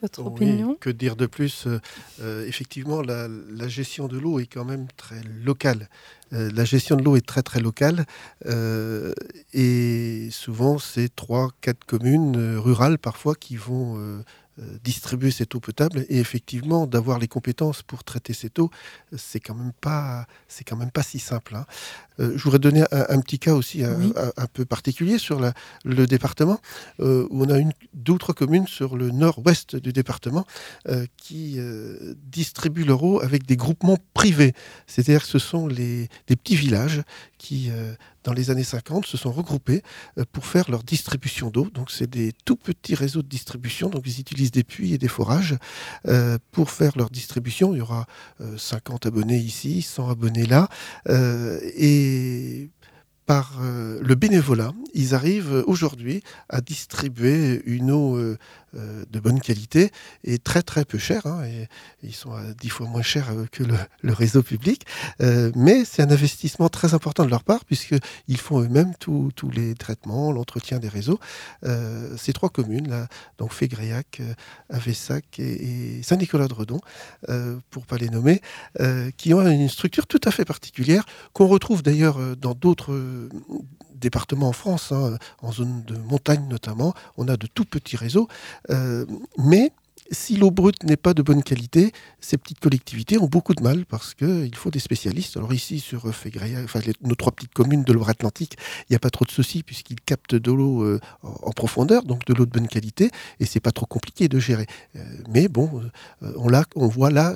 [0.00, 0.76] votre opinion?
[0.80, 1.80] Que dire de plus euh,
[2.20, 3.28] euh, Effectivement, la,
[3.68, 5.88] gestion de l'eau est quand même très locale.
[6.32, 8.06] Euh, la gestion de l'eau est très très locale
[9.52, 14.22] et souvent c'est trois, quatre communes rurales parfois qui vont
[14.84, 18.70] distribuer cette eau potable et effectivement d'avoir les compétences pour traiter cette eau
[19.16, 21.64] c'est quand même pas c'est quand même pas si simple hein.
[22.20, 25.54] euh, je voudrais donner un, petit cas aussi un, peu particulier sur la,
[25.86, 26.60] le département
[27.00, 30.44] euh, où on a une deux ou trois communes sur le nord-ouest du département
[31.16, 31.58] qui
[32.16, 34.52] distribuent leur eau avec des groupements privés
[34.86, 37.02] c'est-à-dire que ce sont les des petits villages
[37.42, 37.70] qui
[38.24, 39.82] dans les années 50, se sont regroupés
[40.18, 41.68] euh, pour faire leur distribution d'eau.
[41.72, 43.88] Donc, c'est des tout petits réseaux de distribution.
[43.88, 45.56] Donc, ils utilisent des puits et des forages
[46.06, 47.74] euh, pour faire leur distribution.
[47.74, 48.06] Il y aura
[48.56, 50.68] 50 euh, abonnés ici, 100 abonnés là.
[51.08, 52.70] et
[53.24, 58.18] par le bénévolat, ils arrivent aujourd'hui à distribuer une eau
[58.74, 59.90] euh, de bonne qualité
[60.24, 61.26] et très très peu cher.
[61.26, 61.68] Hein, et,
[62.02, 63.76] ils sont à dix fois moins chers euh, que le,
[64.12, 64.86] réseau public.
[65.20, 69.74] Euh, mais c'est un investissement très important de leur part puisqu'ils font eux-mêmes tous les
[69.74, 71.18] traitements, l'entretien des réseaux.
[72.16, 73.08] ces trois communes, là,
[73.38, 74.22] donc Fégréac,
[74.70, 76.80] Avessac et, et Saint-Nicolas-de-Redon,
[77.70, 78.40] pour pas les nommer,
[79.16, 82.94] qui ont une structure tout à fait particulière qu'on retrouve d'ailleurs dans d'autres
[84.02, 88.28] départements en France, hein, en zone de montagne notamment, on a de tout petits réseaux,
[88.70, 89.06] euh,
[89.38, 89.72] mais
[90.10, 93.86] si l'eau brute n'est pas de bonne qualité, ces petites collectivités ont beaucoup de mal
[93.86, 95.38] parce qu'il faut des spécialistes.
[95.38, 99.08] Alors ici, sur Fégréa, enfin, nos trois petites communes de Loire-Atlantique, il n'y a pas
[99.08, 102.68] trop de soucis puisqu'ils captent de l'eau euh, en, profondeur, donc de l'eau de bonne
[102.68, 104.66] qualité, et c'est pas trop compliqué de gérer.
[104.96, 105.82] Euh, mais bon,
[106.20, 107.34] on, on voit là,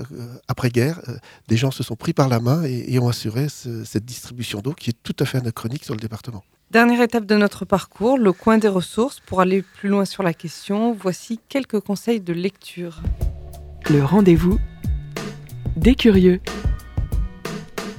[0.49, 1.01] après-guerre,
[1.49, 4.91] des gens se sont pris par la main et ont assuré cette distribution d'eau qui
[4.91, 6.45] est tout à fait anachronique sur le département.
[6.73, 9.21] Dernière étape de notre parcours, le coin des ressources.
[9.21, 13.03] Pour aller plus loin sur la question, voici quelques conseils de lecture.
[13.89, 14.59] Le rendez-vous
[15.77, 16.41] des curieux.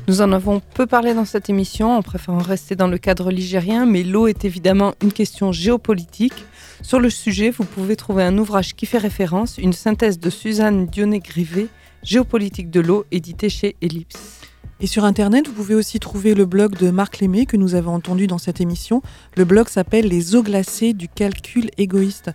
[0.09, 3.85] Nous en avons peu parlé dans cette émission, en préférant rester dans le cadre ligérien,
[3.85, 6.45] mais l'eau est évidemment une question géopolitique.
[6.81, 10.87] Sur le sujet, vous pouvez trouver un ouvrage qui fait référence, une synthèse de Suzanne
[10.87, 11.67] Dionnet-Grivet,
[12.03, 14.41] Géopolitique de l'eau, édité chez Ellipse.
[14.79, 17.95] Et sur Internet, vous pouvez aussi trouver le blog de Marc Lémé que nous avons
[17.95, 19.01] entendu dans cette émission.
[19.35, 22.29] Le blog s'appelle Les eaux glacées du calcul égoïste.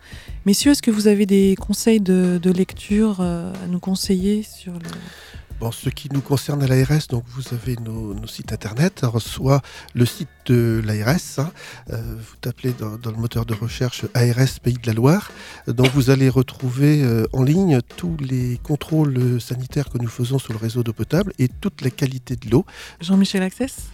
[0.44, 4.80] Messieurs, est-ce que vous avez des conseils de, lecture euh, à nous conseiller sur le...
[5.62, 9.62] Bon, ce qui nous concerne à l'ARS, donc vous avez nos, sites internet, soit
[9.94, 11.52] le site de l'ARS, hein,
[11.90, 15.30] euh, vous tapez dans, le moteur de recherche ARS Pays de la Loire,
[15.68, 20.52] donc vous allez retrouver euh, en ligne tous les contrôles sanitaires que nous faisons sur
[20.52, 22.66] le réseau d'eau potable et toute la qualité de l'eau.
[23.00, 23.86] Jean-Michel Access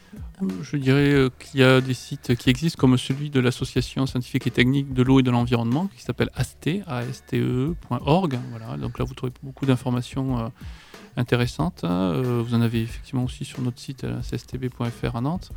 [0.62, 4.47] je dirais euh, qu'il y a des sites qui existent comme celui de l'Association scientifique
[4.47, 6.85] et technique de l'eau et de l'environnement qui s'appelle aste.org.
[7.35, 10.51] E voilà, donc là vous trouvez beaucoup d'informations
[11.19, 11.81] intéressante.
[11.83, 12.12] Hein.
[12.14, 15.51] Euh, vous en avez effectivement aussi sur notre site euh, cstb.fr à Nantes.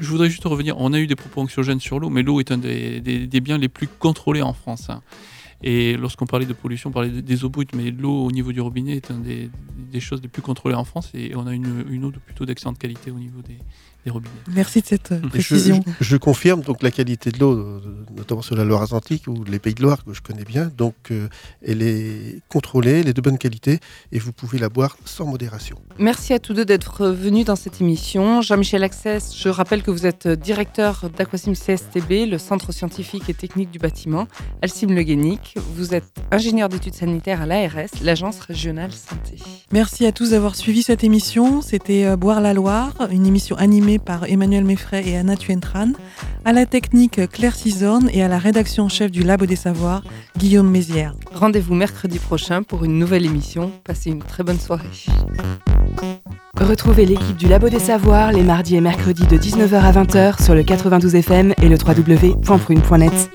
[0.00, 2.50] Je voudrais juste revenir, on a eu des propos anxiogènes sur l'eau, mais l'eau est
[2.50, 4.88] un des, biens les plus contrôlés en France.
[4.88, 5.02] Hein.
[5.62, 8.60] Et lorsqu'on parlait de pollution, on parlait des eaux brutes, mais l'eau au niveau du
[8.60, 11.84] robinet est une des, des, choses les plus contrôlées en France et on a une,
[11.88, 13.58] une eau de plutôt d'excellente qualité au niveau des,
[14.48, 15.82] Merci de cette euh, précision.
[16.00, 17.80] Je, confirme donc la qualité de l'eau, euh,
[18.16, 20.70] notamment sur la Loire-Atlantique ou les Pays de Loire que je connais bien.
[20.76, 21.28] Donc euh,
[21.64, 23.78] elle est contrôlée, elle est de bonne qualité
[24.10, 25.78] et vous pouvez la boire sans modération.
[25.98, 28.42] Merci à tous deux d'être venus dans cette émission.
[28.42, 33.70] Jean-Michel Access, je rappelle que vous êtes directeur d'Aquasim CSTB, le centre scientifique et technique
[33.70, 34.26] du bâtiment.
[34.62, 39.36] Alcim Le Guénic, vous êtes ingénieur d'études sanitaires à l'ARS, l'agence régionale santé.
[39.70, 41.62] Merci à tous d'avoir suivi cette émission.
[41.62, 45.92] C'était Boire la Loire, une émission animée par Emmanuel Meffray et Anna Tuentran,
[46.44, 50.02] à la technique Claire Cisorne et à la rédaction chef du Labo des Savoirs,
[50.36, 51.14] Guillaume Mézières.
[51.32, 53.72] Rendez-vous mercredi prochain pour une nouvelle émission.
[53.84, 54.86] Passez une très bonne soirée.
[56.60, 60.54] Retrouvez l'équipe du Labo des Savoirs les mardis et mercredis de 19h à 20h sur
[60.54, 63.30] le 92 FM et le www.prune.net.